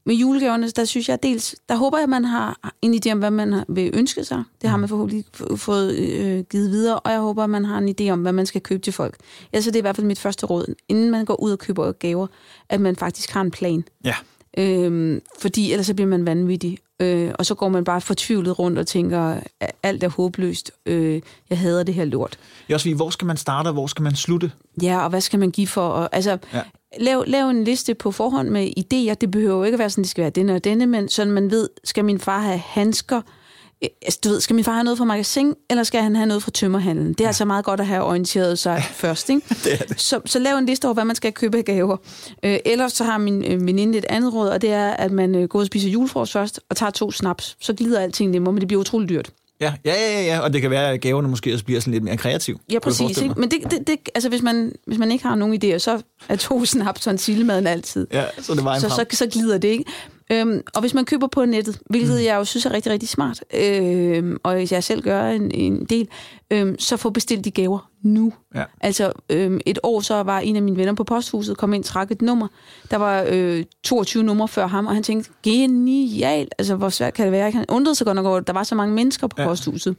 [0.05, 3.19] med julegaverne, der synes jeg dels, der håber jeg, at man har en idé om,
[3.19, 4.43] hvad man vil ønske sig.
[4.61, 5.25] Det har man forhåbentlig
[5.55, 8.45] fået øh, givet videre, og jeg håber, at man har en idé om, hvad man
[8.45, 9.17] skal købe til folk.
[9.53, 11.91] Altså, det er i hvert fald mit første råd, inden man går ud og køber
[11.91, 12.27] gaver,
[12.69, 13.83] at man faktisk har en plan.
[14.05, 14.15] Ja.
[14.57, 16.77] Øhm, fordi ellers så bliver man vanvittig.
[17.01, 20.71] Øh, og så går man bare fortvivlet rundt og tænker, at alt er håbløst.
[20.85, 22.39] Øh, jeg hader det her lort.
[22.69, 24.51] Er også hvor skal man starte, og hvor skal man slutte?
[24.81, 25.87] Ja, og hvad skal man give for?
[25.87, 26.61] Og, altså, Ja.
[26.97, 29.13] Lav, lav en liste på forhånd med idéer.
[29.13, 31.33] Det behøver jo ikke at være sådan, det skal være denne og denne, men sådan
[31.33, 33.17] man ved, skal min far have handsker?
[33.17, 36.25] Øh, Altså, du ved, skal min far have noget fra magasin, eller skal han have
[36.25, 37.07] noget fra tømmerhandlen?
[37.07, 37.27] Det er ja.
[37.27, 39.41] altså meget godt at have orienteret sig først, ikke?
[39.63, 40.01] Det det.
[40.01, 41.97] Så, så lav en liste over, hvad man skal købe af gaver.
[42.43, 45.35] Øh, ellers så har min øh, veninde et andet råd, og det er, at man
[45.35, 47.57] øh, går og spiser julefrokost først, og tager to snaps.
[47.59, 49.31] Så glider alting nemmere, men det bliver utroligt dyrt.
[49.61, 52.03] Ja, ja, ja, ja, og det kan være, at gaverne måske også bliver sådan lidt
[52.03, 52.59] mere kreativ.
[52.71, 53.21] Ja, præcis.
[53.21, 53.35] Ikke?
[53.37, 56.35] Men det, det, det, altså, hvis, man, hvis man ikke har nogen idéer, så er
[56.35, 58.07] to snaps og en sildemaden altid.
[58.11, 59.07] Ja, så det vejen så, frem.
[59.11, 59.83] så, så glider det ikke.
[60.31, 62.23] Øhm, og hvis man køber på nettet, hvilket mm.
[62.23, 66.07] jeg jo synes er rigtig, rigtig smart, øhm, og jeg selv gør en, en del,
[66.51, 68.33] øhm, så få bestilt de gaver nu.
[68.55, 68.63] Ja.
[68.81, 72.11] Altså øhm, et år så var en af mine venner på posthuset, kom ind, trak
[72.11, 72.47] et nummer.
[72.91, 77.25] Der var øh, 22 numre før ham, og han tænkte, genialt, altså hvor svært kan
[77.25, 77.51] det være?
[77.51, 79.47] Han undrede sig godt nok over, at der var så mange mennesker på ja.
[79.47, 79.95] posthuset.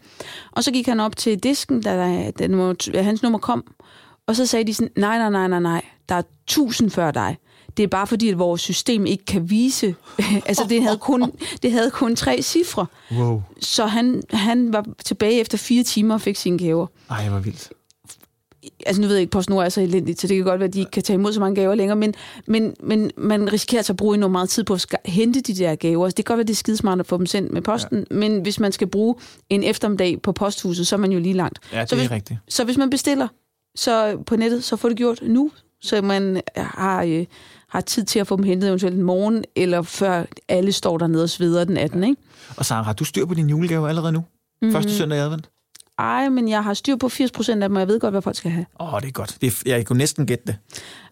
[0.53, 3.64] Og så gik han op til disken, da, der, da nummer, hans nummer kom,
[4.26, 7.37] og så sagde de sådan, nej, nej, nej, nej, nej, der er tusind før dig.
[7.76, 9.94] Det er bare fordi, at vores system ikke kan vise.
[10.46, 12.86] altså, det havde, kun, det havde kun tre cifre.
[13.12, 13.42] Wow.
[13.60, 16.86] Så han, han var tilbage efter fire timer og fik sine gaver.
[17.10, 17.70] Ej, hvor vildt.
[18.86, 20.74] Altså, nu ved jeg ikke, PostNord er så elendigt, så det kan godt være, at
[20.74, 22.14] de ikke kan tage imod så mange gaver længere, men,
[22.46, 25.74] men, men man risikerer altså at bruge enormt meget tid på at hente de der
[25.74, 26.04] gaver.
[26.04, 28.06] Altså, det kan godt være, at det er skidesmart at få dem sendt med posten,
[28.10, 28.16] ja.
[28.16, 29.14] men hvis man skal bruge
[29.50, 31.58] en eftermiddag på posthuset, så er man jo lige langt.
[31.72, 32.38] Ja, det så er hvis, rigtigt.
[32.48, 33.28] Så hvis man bestiller
[33.74, 35.50] så på nettet, så få det gjort nu,
[35.80, 37.26] så man har, øh,
[37.70, 41.22] har tid til at få dem hentet eventuelt en morgen, eller før alle står dernede
[41.22, 42.04] og sveder den 18.
[42.04, 42.22] Ikke?
[42.56, 44.24] Og Sara, har du styr på din julegave allerede nu?
[44.62, 44.72] Mm.
[44.72, 45.50] Første søndag i advent?
[45.98, 48.22] Ej, men jeg har styr på 80 procent af dem, og jeg ved godt, hvad
[48.22, 48.66] folk skal have.
[48.80, 49.38] Åh, oh, det er godt.
[49.40, 50.56] Det er, jeg kunne næsten gætte det.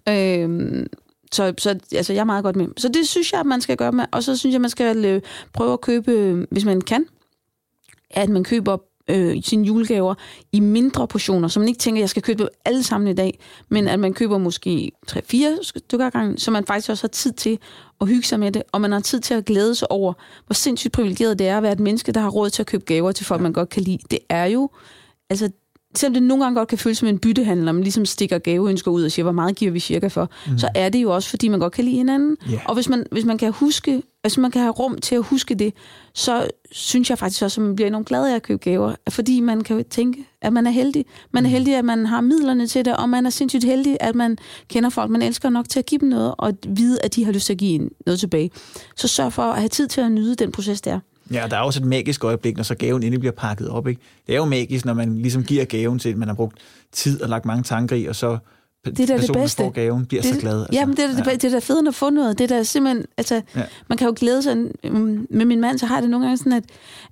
[0.09, 0.86] Øhm,
[1.32, 2.66] så, så altså, jeg er meget godt med.
[2.76, 4.04] Så det synes jeg, at man skal gøre med.
[4.12, 7.04] Og så synes jeg, man skal prøve at købe, hvis man kan,
[8.11, 8.76] at man køber
[9.09, 10.14] øh, sine julegaver
[10.52, 13.38] i mindre portioner, så man ikke tænker, at jeg skal købe alle sammen i dag,
[13.68, 17.32] men at man køber måske 3-4 stykker ad gangen, så man faktisk også har tid
[17.32, 17.59] til
[18.00, 20.12] at hygge sig med det, og man har tid til at glæde sig over,
[20.46, 22.84] hvor sindssygt privilegeret det er at være et menneske, der har råd til at købe
[22.84, 23.98] gaver til folk, man godt kan lide.
[24.11, 24.70] Det er jo,
[25.30, 25.50] altså
[25.94, 28.90] selvom det nogle gange godt kan føles som en byttehandel, når man ligesom stikker gaveønsker
[28.90, 30.59] ud og siger, hvor meget giver vi cirka for, mm.
[30.59, 32.36] så er det jo også, fordi man godt kan lide hinanden.
[32.50, 32.61] Ja.
[32.64, 35.55] Og hvis man, hvis man kan huske, altså man kan have rum til at huske
[35.55, 35.74] det,
[36.14, 39.41] så synes jeg faktisk også, at man bliver enormt glad af at købe gaver, fordi
[39.41, 41.05] man kan jo tænke, at man er heldig.
[41.33, 44.14] Man er heldig, at man har midlerne til det, og man er sindssygt heldig, at
[44.14, 47.24] man kender folk, man elsker nok til at give dem noget, og vide, at de
[47.24, 48.51] har lyst til at give en noget tilbage.
[48.97, 51.01] Så sørg for at have tid til at nyde den proces, der.
[51.33, 53.89] Ja, der er også et magisk øjeblik, når så gaven endelig bliver pakket op.
[53.89, 54.01] Ikke?
[54.26, 56.59] Det er jo magisk, når man ligesom giver gaven til, at man har brugt
[56.93, 58.39] tid og lagt mange tanker i, og så
[58.85, 59.62] Det er da det der bedste.
[59.62, 60.61] får gaven, bliver det, så glad.
[60.61, 60.72] Altså.
[60.72, 62.39] Ja, men det er, da- det, det er da fedt at få noget.
[62.39, 63.41] Det er da simpelthen, altså, Ja.
[63.61, 63.64] ja.
[63.89, 64.57] man kan jo glæde sig.
[65.31, 66.64] Med min mand, så har jeg det nogle gange sådan, at,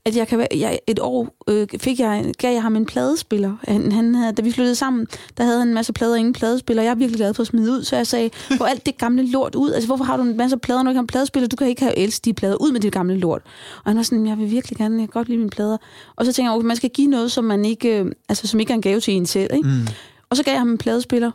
[0.05, 3.57] at jeg kan jeg, et år øh, fik jeg, gav jeg ham en pladespiller.
[3.69, 5.07] Han, han havde, da vi flyttede sammen,
[5.39, 6.83] der havde han en masse plader og ingen pladespiller.
[6.83, 9.31] Jeg er virkelig glad for at smide ud, så jeg sagde, få alt det gamle
[9.31, 9.71] lort ud.
[9.73, 11.49] Altså, hvorfor har du en masse plader, når du ikke har en pladespiller?
[11.49, 12.57] Du kan ikke have elske de plader.
[12.57, 13.43] Ud med det gamle lort.
[13.85, 15.77] Og han var sådan, jeg vil virkelig gerne, jeg kan godt lide mine plader.
[16.17, 18.61] Og så tænker jeg, okay, man skal give noget, som man ikke, øh, altså, som
[18.61, 19.55] ikke er en gave til en selv.
[19.55, 19.69] Ikke?
[19.69, 19.87] Mm.
[20.31, 21.31] Og så gav jeg ham en pladespiller.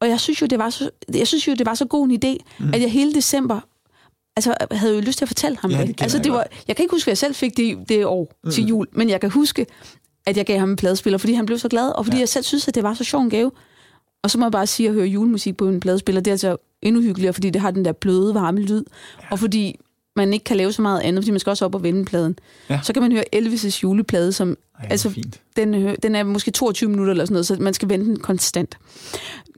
[0.00, 2.14] Og jeg synes jo, det var så, jeg synes jo, det var så god en
[2.24, 2.74] idé, mm.
[2.74, 3.60] at jeg hele december
[4.36, 6.76] altså, havde jo lyst til at fortælle ham Ja, det Altså, jeg det var, jeg
[6.76, 8.50] kan ikke huske, at jeg selv fik det det år mm.
[8.50, 9.66] til jul, men jeg kan huske,
[10.26, 12.20] at jeg gav ham en pladespiller, fordi han blev så glad, og fordi ja.
[12.20, 13.50] jeg selv synes, at det var så sjov en gave.
[14.22, 16.56] Og så må jeg bare sige, at høre julemusik på en pladespiller, det er altså
[16.82, 18.84] endnu hyggeligere, fordi det har den der bløde, varme lyd,
[19.22, 19.26] ja.
[19.30, 19.80] og fordi
[20.16, 22.38] man ikke kan lave så meget andet, fordi man skal også op og vende pladen.
[22.70, 22.80] Ja.
[22.82, 25.40] Så kan man høre Elvis' juleplade, som Ej, altså, fint.
[25.56, 28.18] den, hø- den er måske 22 minutter eller sådan noget, så man skal vente den
[28.18, 28.78] konstant.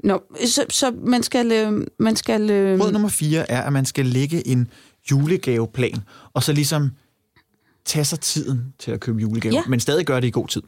[0.04, 1.52] Nå, så, så man skal...
[1.52, 4.68] Øh, man skal øh, Råd nummer fire er, at man skal lægge en
[5.10, 5.98] julegaveplan,
[6.34, 6.90] og så ligesom
[7.84, 9.54] tage sig tiden til at købe julegaver.
[9.54, 9.62] Ja.
[9.68, 10.62] men stadig gøre det i god tid.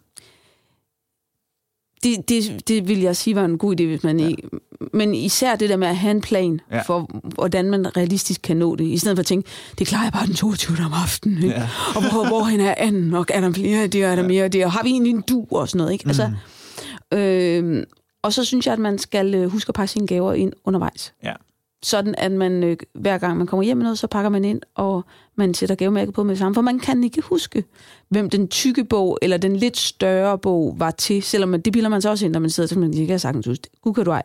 [2.02, 4.28] Det, det, det vil jeg sige var en god idé, hvis man ja.
[4.28, 4.42] ikke...
[4.92, 6.82] Men især det der med at have en plan Ja.
[6.82, 10.12] for, hvordan man realistisk kan nå det, i stedet for at tænke, det klarer jeg
[10.12, 10.76] bare den 22.
[10.86, 11.48] om aftenen, ikke?
[11.48, 11.68] Ja.
[11.96, 14.44] Og hvor, hvorhen er anden, og er der flere af det, og er der mere
[14.44, 16.04] af det, og har vi egentlig en du og sådan noget, ikke?
[16.06, 16.30] Altså,
[17.14, 17.84] øh,
[18.22, 21.12] og så synes jeg, at man skal øh, huske at pakke sine gaver ind undervejs.
[21.24, 21.32] Ja.
[21.82, 24.60] Sådan at man øh, hver gang man kommer hjem med noget, så pakker man ind,
[24.74, 25.04] og
[25.36, 27.64] man sætter gavemærket på med det samme, for man kan ikke huske,
[28.08, 31.88] hvem den tykke bog eller den lidt større bog var til, selvom man, det bilder
[31.88, 33.68] man så også ind, når man sidder til, man ikke har sagtens huske.
[33.82, 34.22] Gud kan du ej.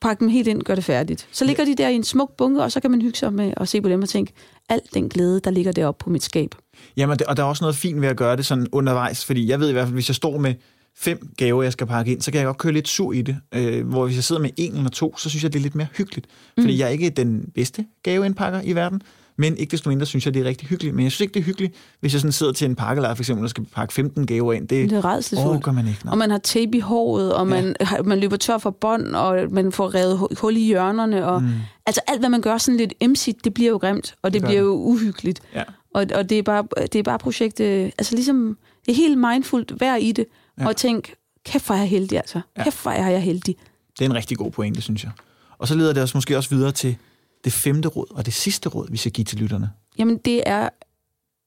[0.00, 1.28] Pak dem helt ind, gør det færdigt.
[1.32, 3.52] Så ligger de der i en smuk bunke, og så kan man hygge sig med
[3.56, 4.32] at se på dem og tænke,
[4.68, 6.54] alt den glæde, der ligger deroppe på mit skab.
[6.96, 9.48] Jamen, det- og der er også noget fint ved at gøre det sådan undervejs, fordi
[9.50, 10.54] jeg ved i hvert fald, hvis jeg står med
[10.98, 13.36] fem gaver, jeg skal pakke ind, så kan jeg godt køre lidt sur i det.
[13.54, 15.74] Øh, hvor hvis jeg sidder med en eller to, så synes jeg, det er lidt
[15.74, 16.26] mere hyggeligt.
[16.60, 16.78] Fordi Mm.
[16.78, 19.02] jeg er ikke den bedste gaveindpakker i verden,
[19.38, 20.94] men ikke desto mindre synes jeg, det er rigtig hyggeligt.
[20.96, 23.22] Men jeg synes ikke, det er hyggeligt, hvis jeg sådan sidder til en pakkelejr for
[23.22, 24.68] eksempel, og skal pakke 15 gaver ind.
[24.68, 25.62] Det, Det er rædselsfuldt.
[25.62, 26.00] gør man ikke.
[26.06, 28.02] Og man har tape i håret, og man, ja.
[28.04, 31.26] man løber tør for bånd, og man får revet hu- hul i hjørnerne.
[31.26, 31.48] Og, mm.
[31.86, 34.48] Altså alt, hvad man gør sådan lidt emsigt, det bliver jo grimt, og det, Det
[34.48, 34.66] bliver det.
[34.68, 35.40] jo uhyggeligt.
[35.54, 35.62] Ja.
[35.94, 39.18] Og, og det, er bare, det er bare projekt, øh, altså ligesom, det er helt
[39.18, 40.24] mindfuldt vær i det,
[40.60, 40.66] Ja.
[40.66, 42.40] og tænk, kæft hvor er jeg heldig altså.
[42.56, 42.64] Ja.
[42.64, 43.56] Kæft hvor er jeg heldig.
[43.98, 45.12] Det er en rigtig god pointe, synes jeg.
[45.58, 46.96] Og så leder det os måske også videre til
[47.44, 49.70] det femte råd, og det sidste råd, vi skal give til lytterne.
[49.98, 50.68] Jamen det er,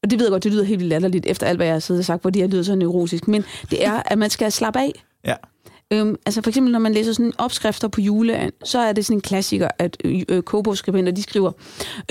[0.04, 1.80] og det ved jeg godt, det lyder helt vildt latterligt, efter alt, hvad jeg har
[1.80, 4.80] siddet og sagt, fordi jeg lyder så neurotisk, men det er, at man skal slappe
[4.80, 5.04] af.
[5.26, 5.36] Ja.
[5.94, 9.18] Øhm, altså for eksempel, når man læser sådan opskrifter på juleand, så er det sådan
[9.18, 11.52] en klassiker, at øh, øh, kogebogsskribenter, de skriver,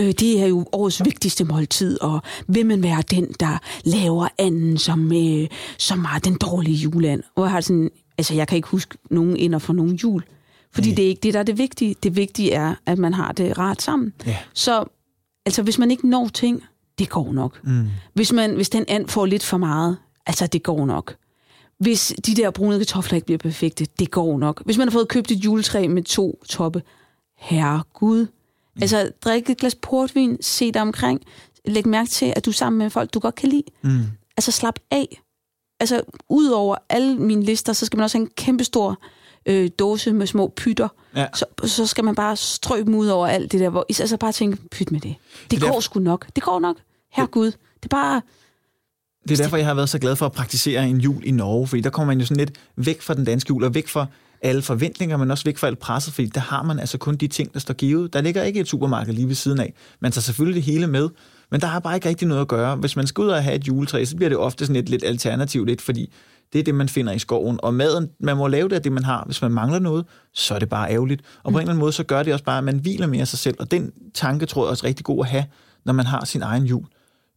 [0.01, 4.79] øh, det er jo årets vigtigste måltid, og vil man være den, der laver anden,
[4.79, 5.49] som, øh,
[5.79, 7.23] som har den dårlige juleand?
[7.35, 10.23] Og jeg har sådan, altså jeg kan ikke huske nogen ender for nogen jul,
[10.73, 10.95] fordi Nej.
[10.95, 11.97] det er ikke det, der er det vigtige.
[12.03, 14.13] Det vigtige er, at man har det rart sammen.
[14.27, 14.37] Ja.
[14.55, 14.85] Så
[15.47, 16.63] altså, hvis man ikke når ting,
[16.99, 17.65] det går nok.
[17.65, 17.87] Mm.
[18.15, 21.15] Hvis, man, hvis den and får lidt for meget, altså det går nok.
[21.79, 24.63] Hvis de der brune kartofler ikke bliver perfekte, det går nok.
[24.65, 26.83] Hvis man har fået købt et juletræ med to toppe,
[27.37, 28.27] herre Gud.
[28.81, 31.21] Altså, drik et glas portvin, se dig omkring,
[31.65, 33.63] læg mærke til, at du er sammen med folk, du godt kan lide.
[33.83, 34.03] Mm.
[34.37, 35.21] Altså, slap af.
[35.81, 38.99] Altså, ud over alle mine lister, så skal man også have en kæmpestor
[39.47, 40.89] øh, dåse med små pytter.
[41.17, 41.27] Ja.
[41.35, 43.69] Så, så skal man bare strø dem ud over alt det der.
[43.69, 45.15] Hvor, altså bare tænke, pyt med det.
[45.43, 46.27] Det, Det går derfor- sgu nok.
[46.37, 46.77] Det går nok.
[47.13, 47.47] Herre Gud.
[47.47, 48.23] Det er bare...
[49.23, 51.67] Det er derfor, jeg har været så glad for at praktisere en jul i Norge,
[51.67, 54.07] fordi der kommer man jo sådan lidt væk fra den danske jul, og væk fra
[54.43, 57.27] alle forventninger, men også væk fra alt presset, fordi der har man altså kun de
[57.27, 58.13] ting, der står givet.
[58.13, 59.75] Der ligger ikke et supermarked lige ved siden af.
[60.01, 61.09] Man tager selvfølgelig det hele med,
[61.51, 62.77] men der er bare ikke rigtig noget at gøre.
[62.77, 65.05] Hvis man skal ud og have et juletræ, så bliver det ofte sådan et lidt
[65.05, 66.13] alternativ lidt, fordi
[66.53, 67.61] det er det, man finder i skoven.
[67.63, 69.25] Og maden, man må lave det af det, man har.
[69.25, 71.23] Hvis man mangler noget, så er det bare ærgerligt.
[71.43, 73.27] Og på en eller anden måde, så gør det også bare, at man hviler mere
[73.27, 73.57] sig selv.
[73.59, 75.45] Og den tanke tror jeg også er rigtig god at have,
[75.85, 76.85] når man har sin egen jul.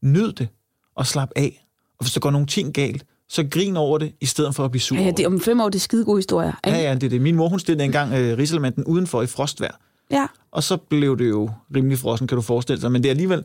[0.02, 0.48] Nyd det,
[0.96, 1.66] og slap af.
[2.02, 4.72] Og hvis der går nogle ting galt, så grin over det, i stedet for at
[4.72, 6.52] blive sur Ja, over det, om fem år, det er skide gode historier.
[6.66, 6.88] Ja, ikke?
[6.88, 7.22] ja, det er det.
[7.22, 9.76] Min mor, hun stillede engang øh, risalemanden udenfor i frostvejr.
[10.12, 10.28] ja.
[10.52, 12.92] Og så blev det jo rimelig frossen, kan du forestille sig.
[12.92, 13.44] Men det er alligevel,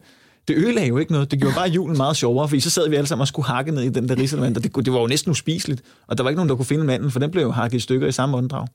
[0.48, 1.30] det ødelagde jo ikke noget.
[1.30, 3.72] Det gjorde bare julen meget sjovere, fordi så sad vi alle sammen og skulle hakke
[3.72, 5.82] ned i den der risalemand, og det, det var jo næsten uspiseligt.
[6.06, 7.80] Og der var ikke nogen, der kunne finde manden, for den blev jo hakket i
[7.80, 8.66] stykker i samme åndedrag.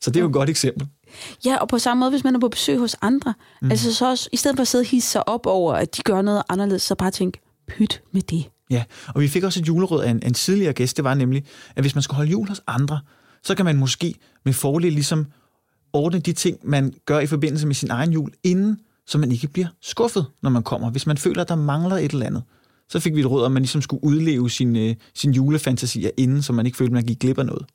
[0.00, 0.88] Så det er jo et godt eksempel.
[1.44, 3.70] Ja, og på samme måde, hvis man er på besøg hos andre, mm.
[3.70, 6.02] altså så også, i stedet for at sidde og hisse sig op over, at de
[6.02, 8.44] gør noget anderledes, så bare tænk, pyt med det.
[8.70, 10.96] Ja, og vi fik også et juleråd af en, en tidligere gæst.
[10.96, 11.44] Det var nemlig,
[11.76, 13.00] at hvis man skal holde jul hos andre,
[13.42, 14.14] så kan man måske
[14.44, 15.26] med fordel ligesom
[15.92, 19.48] ordne de ting, man gør i forbindelse med sin egen jul, inden, så man ikke
[19.48, 20.90] bliver skuffet, når man kommer.
[20.90, 22.42] Hvis man føler, at der mangler et eller andet,
[22.88, 26.42] så fik vi et råd, om man ligesom skulle udleve sin, øh, sin julefantasier inden,
[26.42, 27.66] så man ikke følte, at man gik glip af noget.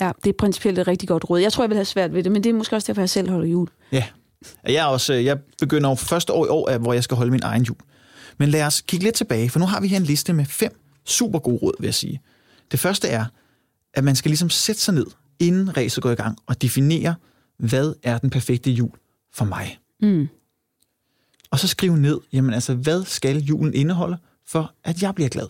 [0.00, 1.40] Ja, det er principielt et rigtig godt råd.
[1.40, 3.10] Jeg tror, jeg vil have svært ved det, men det er måske også derfor, jeg
[3.10, 3.68] selv holder jul.
[3.92, 4.04] Ja,
[4.64, 7.30] jeg, er også, øh, jeg begynder jo første år i år, hvor jeg skal holde
[7.30, 7.76] min egen jul.
[8.38, 10.80] Men lad os kigge lidt tilbage, for nu har vi her en liste med fem
[11.04, 12.20] super gode råd, vil jeg sige.
[12.70, 13.24] Det første er,
[13.94, 15.06] at man skal ligesom sætte sig ned,
[15.38, 17.14] inden ræset går i gang, og definere,
[17.58, 18.90] hvad er den perfekte jul
[19.34, 19.78] for mig.
[20.00, 20.28] Mm.
[21.50, 25.46] Og så skrive ned, jamen altså, hvad skal julen indeholde, for at jeg bliver glad.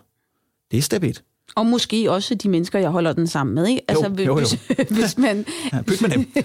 [0.71, 1.23] Det er step 1.
[1.55, 3.67] Og måske også de mennesker, jeg holder den sammen med.
[3.67, 3.83] Ikke?
[3.89, 4.39] Altså, jo, jo.
[4.39, 4.53] Hvis,
[4.99, 5.47] hvis man...
[5.73, 6.33] Ja, pyt med dem.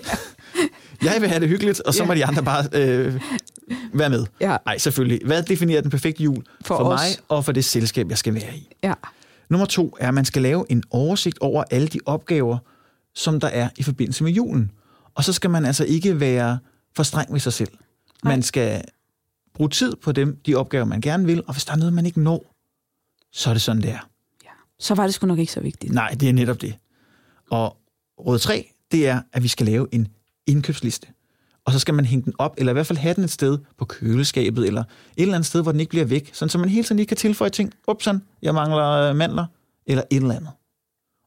[1.04, 2.20] Jeg vil have det hyggeligt, og så må Ja.
[2.20, 3.22] de andre bare øh,
[3.94, 4.26] være med.
[4.42, 4.58] Ja.
[4.66, 5.20] Nej, selvfølgelig.
[5.26, 7.00] Hvad definerer den perfekte jul for, For os.
[7.02, 8.70] mig og for det selskab, jeg skal være i?
[8.84, 8.94] Ja.
[9.50, 12.58] Nummer to er, at man skal lave en oversigt over alle de opgaver,
[13.16, 14.72] som der er i forbindelse med julen.
[15.16, 16.60] Og så skal man altså ikke være
[16.96, 17.70] for streng ved sig selv.
[18.24, 18.82] Man skal
[19.56, 22.06] bruge tid på dem, de opgaver, man gerne vil, og hvis der er noget, man
[22.06, 22.54] ikke når,
[23.32, 24.10] så er det sådan, det er.
[24.80, 25.94] Så var det sgu nok ikke så vigtigt.
[25.94, 26.76] Nej, det er netop det.
[27.52, 27.78] Og
[28.20, 30.08] råd 3, det er, at vi skal lave en
[30.48, 31.08] indkøbsliste.
[31.66, 33.60] Og så skal man hænge den op, eller i hvert fald have den et sted
[33.78, 36.70] på køleskabet, eller et eller andet sted, hvor den ikke bliver væk, sådan så man
[36.70, 37.74] hele tiden lige kan tilføje ting.
[37.88, 39.46] Upsan, jeg mangler øh, mandler,
[39.86, 40.52] eller et eller andet.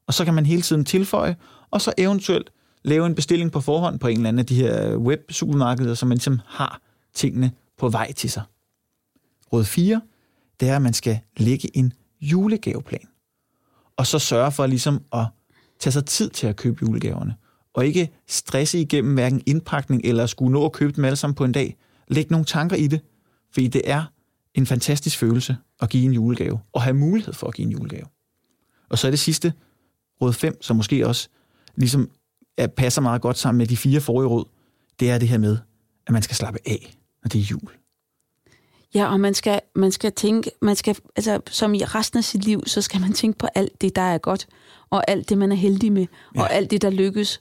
[0.07, 1.35] Og så kan man hele tiden tilføje,
[1.71, 2.51] og så eventuelt
[2.83, 6.17] lave en bestilling på forhånd på en eller anden af de her web-supermarkeder, så man
[6.17, 6.81] ligesom har
[7.13, 8.43] tingene på vej til sig.
[9.53, 10.01] Råd 4,
[10.59, 13.07] det er, at man skal lægge en julegaveplan
[14.01, 15.25] og så sørge for ligesom at
[15.79, 17.35] tage sig tid til at købe julegaverne
[17.73, 21.45] og ikke stresse igennem hverken indpakning eller skulle nå at købe dem alle sammen på
[21.45, 21.77] en dag.
[22.07, 23.01] Læg nogle tanker i det,
[23.51, 24.03] fordi det er
[24.53, 28.05] en fantastisk følelse at give en julegave, og have mulighed for at give en julegave.
[28.89, 29.53] Og så er det sidste,
[30.21, 31.29] råd 5, som måske også
[31.75, 32.09] ligesom
[32.57, 34.45] er, passer meget godt sammen med de fire forrige råd,
[34.99, 35.57] det er det her med,
[36.07, 37.69] at man skal slappe af, når det er jul.
[38.93, 42.45] Ja, og man skal, man skal tænke, man skal, altså, som i resten af sit
[42.45, 44.47] liv, så skal man tænke på alt det, der er godt,
[44.89, 46.41] og alt det, man er heldig med, ja.
[46.41, 47.39] og alt det, der lykkes.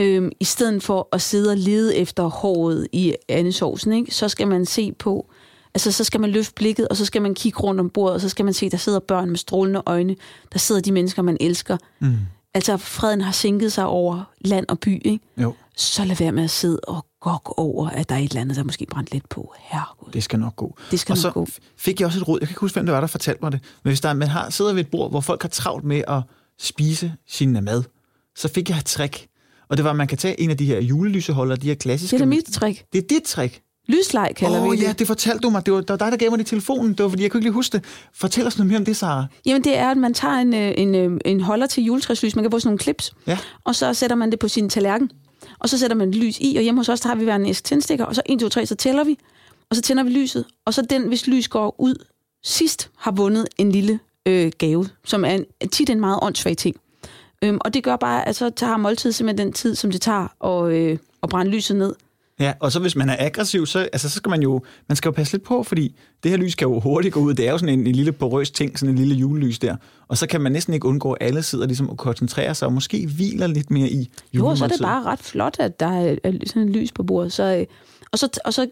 [0.00, 4.14] Øhm, I stedet for at sidde og lede efter håret i andesovsen, ikke?
[4.14, 5.30] så skal man se på,
[5.74, 8.20] altså så skal man løfte blikket, og så skal man kigge rundt om bordet, og
[8.20, 10.16] så skal man se, der sidder børn med strålende øjne,
[10.52, 11.76] der sidder de mennesker, man elsker.
[12.00, 12.16] Mm.
[12.54, 15.24] Altså, freden har sænket sig over land og by, ikke?
[15.36, 18.40] Jo, Så lad være med at sidde og gok over, at der er et eller
[18.40, 19.54] andet, der måske brændt lidt på.
[19.58, 20.12] Herregud.
[20.12, 20.76] det skal nok gå.
[20.90, 21.46] Det skal og nok så gå.
[21.76, 22.38] fik jeg også et råd.
[22.40, 23.60] Jeg kan ikke huske, hvem det var, der fortalte mig det.
[23.84, 26.22] Men hvis der, man har, sidder ved et bord, hvor folk har travlt med at
[26.58, 27.82] spise sin mad,
[28.36, 29.26] så fik jeg et trick.
[29.70, 32.16] Og det var, at man kan tage en af de her julelyseholder, de her klassiske...
[32.16, 32.84] Det er mit trick.
[32.92, 33.62] Det er dit trick.
[33.88, 34.82] Lysleg kalder Åh vi oh, det.
[34.82, 35.66] ja, det fortalte du mig.
[35.66, 36.92] Det var, det var dig, der gav mig det i telefonen.
[36.92, 37.84] Det var, fordi jeg kunne ikke lige huske det.
[38.14, 39.26] Fortæl os noget mere om det, Sara.
[39.46, 42.36] Jamen, det er, at man tager en, øh, en, øh, en holder til juletræslys.
[42.36, 43.12] Man kan få sådan nogle clips.
[43.26, 43.38] Ja.
[43.64, 45.10] Og så sætter man det på sin tallerken.
[45.58, 46.56] Og så sætter man lys i.
[46.56, 48.04] Og hjemme hos os, der har vi hver en æske tændstikker.
[48.04, 49.18] Og så 1, 2, 3, så tæller vi.
[49.70, 50.44] Og så tænder vi lyset.
[50.66, 51.94] Og så den, hvis lys går ud
[52.44, 54.88] sidst, har vundet en lille øh, gave.
[55.04, 56.76] Som er en, tit en meget åndssvag ting.
[57.44, 60.44] Øhm, og det gør bare, at så tager måltid simpelthen den tid, som det tager
[60.44, 61.94] at, øh, at brænde lyset ned.
[62.40, 65.08] Ja, og så hvis man er aggressiv, så, altså, så skal man jo, man skal
[65.08, 67.34] jo passe lidt på, fordi det her lys kan jo hurtigt gå ud.
[67.34, 69.76] Det er jo sådan en, en lille porøs ting, sådan en lille julelys der.
[70.08, 72.72] Og så kan man næsten ikke undgå, at alle sidder ligesom og koncentrerer sig, og
[72.72, 76.16] måske hviler lidt mere i Jo, så er det bare ret flot, at der er,
[76.46, 77.32] sådan en lys på bordet.
[77.32, 77.66] Så, øh,
[78.12, 78.68] og, så, og så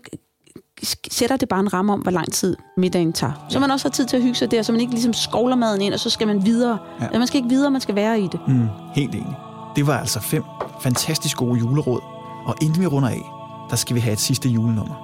[1.10, 3.46] sætter det bare en ramme om, hvor lang tid middagen tager.
[3.48, 5.56] Så man også har tid til at hygge sig der, så man ikke ligesom skovler
[5.56, 6.78] maden ind, og så skal man videre.
[7.00, 7.18] Ja.
[7.18, 8.40] Man skal ikke videre, man skal være i det.
[8.48, 9.36] Mm, helt enig.
[9.76, 10.42] Det var altså fem
[10.82, 12.00] fantastisk gode juleråd.
[12.46, 13.22] Og inden vi runder af,
[13.70, 14.94] der skal vi have et sidste julenummer.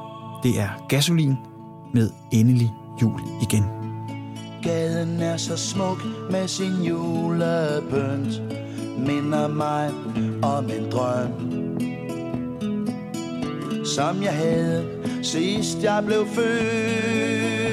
[0.42, 1.36] Det er Gasolin
[1.94, 2.72] med Endelig
[3.02, 3.64] Jul igen.
[4.62, 8.42] Gaden er så smuk med sin julepynt
[8.98, 9.90] Minder mig
[10.42, 11.28] om en drøm
[13.84, 17.64] Som jeg havde sidst jeg blev født.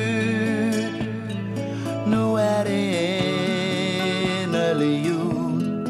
[2.07, 2.97] Nu er det
[4.43, 5.87] endelig jul.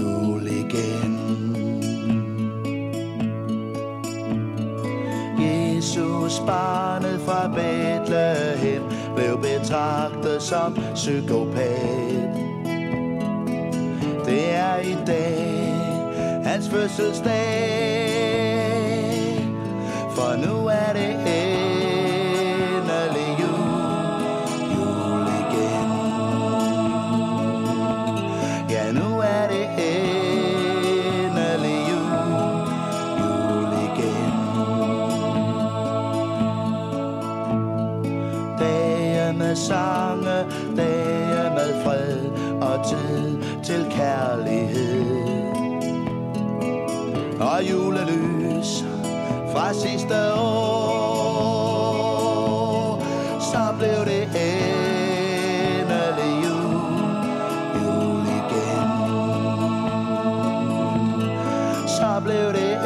[0.00, 1.16] Jul igen.
[5.40, 8.82] Jesus, barnet fra Bethlehem,
[9.16, 12.30] blev betragtet som psykopat.
[14.26, 15.74] Det er i dag
[16.44, 18.45] hans fødselsdag,
[20.16, 24.22] for nu er det endelig jul,
[24.74, 25.90] jul igen.
[28.70, 32.68] Ja, nu er det endelig jul,
[33.20, 34.32] jul igen.
[38.58, 40.38] Dage med sange,
[40.76, 42.18] dage med fred
[42.60, 45.26] og tid til kærlighed.
[47.40, 48.35] Og julelys
[49.66, 51.66] fra sidste år,
[53.40, 54.22] så blev det
[55.42, 57.16] endelig jul,
[57.74, 58.90] jul igen.
[61.86, 62.78] Så blev det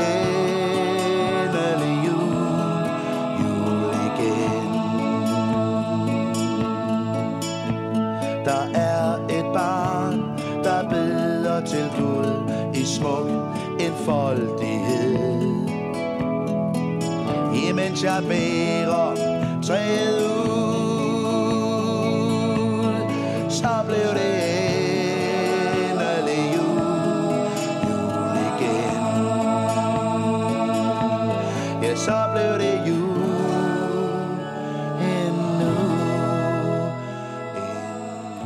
[1.38, 2.84] endelig jul,
[3.40, 4.70] jul igen.
[8.44, 10.14] Der er et barn,
[10.64, 12.32] der beder til Gud
[12.74, 13.28] i smuk
[13.80, 14.49] enfoldighed.
[18.00, 19.20] Imens
[19.66, 20.40] træet ud,
[23.50, 24.34] så blev det
[25.90, 26.80] endelig jul,
[27.84, 29.02] jul igen.
[31.82, 33.18] Ja, så blev det jul
[35.00, 35.72] endnu.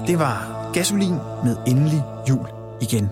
[0.06, 2.46] Det var Gasolin med Endelig Jul
[2.80, 3.10] igen.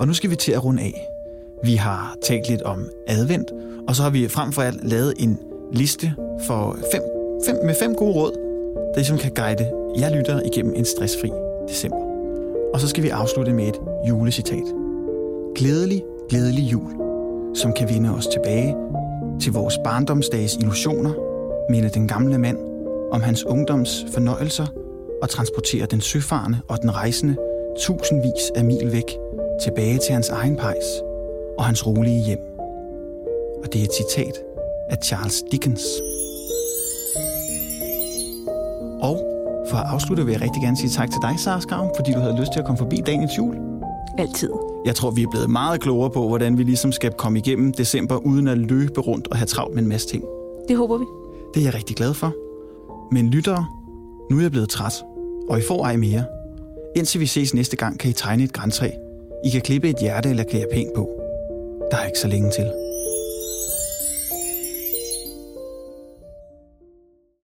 [0.00, 1.15] Og nu skal vi til at runde af.
[1.62, 3.52] Vi har talt lidt om advent,
[3.88, 5.38] og så har vi frem for alt lavet en
[5.72, 6.14] liste
[6.46, 7.02] for fem,
[7.46, 8.32] fem, med fem gode råd,
[8.74, 11.30] der ligesom kan guide jer lytter igennem en stressfri
[11.68, 12.06] december.
[12.74, 14.64] Og så skal vi afslutte med et julecitat.
[15.54, 16.92] Glædelig, glædelig jul,
[17.54, 18.76] som kan vinde os tilbage
[19.40, 21.12] til vores barndomsdages illusioner,
[21.70, 22.58] minde den gamle mand
[23.12, 24.66] om hans ungdoms fornøjelser
[25.22, 27.36] og transportere den søfarende og den rejsende
[27.80, 29.18] tusindvis af mil væk
[29.62, 31.05] tilbage til hans egen pejs
[31.58, 32.38] og hans rolige hjem.
[33.64, 34.42] Og det er et citat
[34.90, 35.86] af Charles Dickens.
[39.00, 39.16] Og
[39.70, 42.18] for at afslutte vil jeg rigtig gerne sige tak til dig, Sara Skram, fordi du
[42.18, 43.56] havde lyst til at komme forbi dagens jul.
[44.18, 44.50] Altid.
[44.84, 48.16] Jeg tror, vi er blevet meget klogere på, hvordan vi ligesom skal komme igennem december,
[48.16, 50.24] uden at løbe rundt og have travlt med en masse ting.
[50.68, 51.04] Det håber vi.
[51.54, 52.34] Det er jeg rigtig glad for.
[53.14, 53.66] Men lyttere,
[54.30, 55.04] nu er jeg blevet træt,
[55.48, 56.24] og I får ej mere.
[56.96, 58.90] Indtil vi ses næste gang, kan I tegne et græntræ.
[59.44, 61.25] I kan klippe et hjerte eller klæde pænt på.
[61.90, 62.85] Der er ikke så længe til.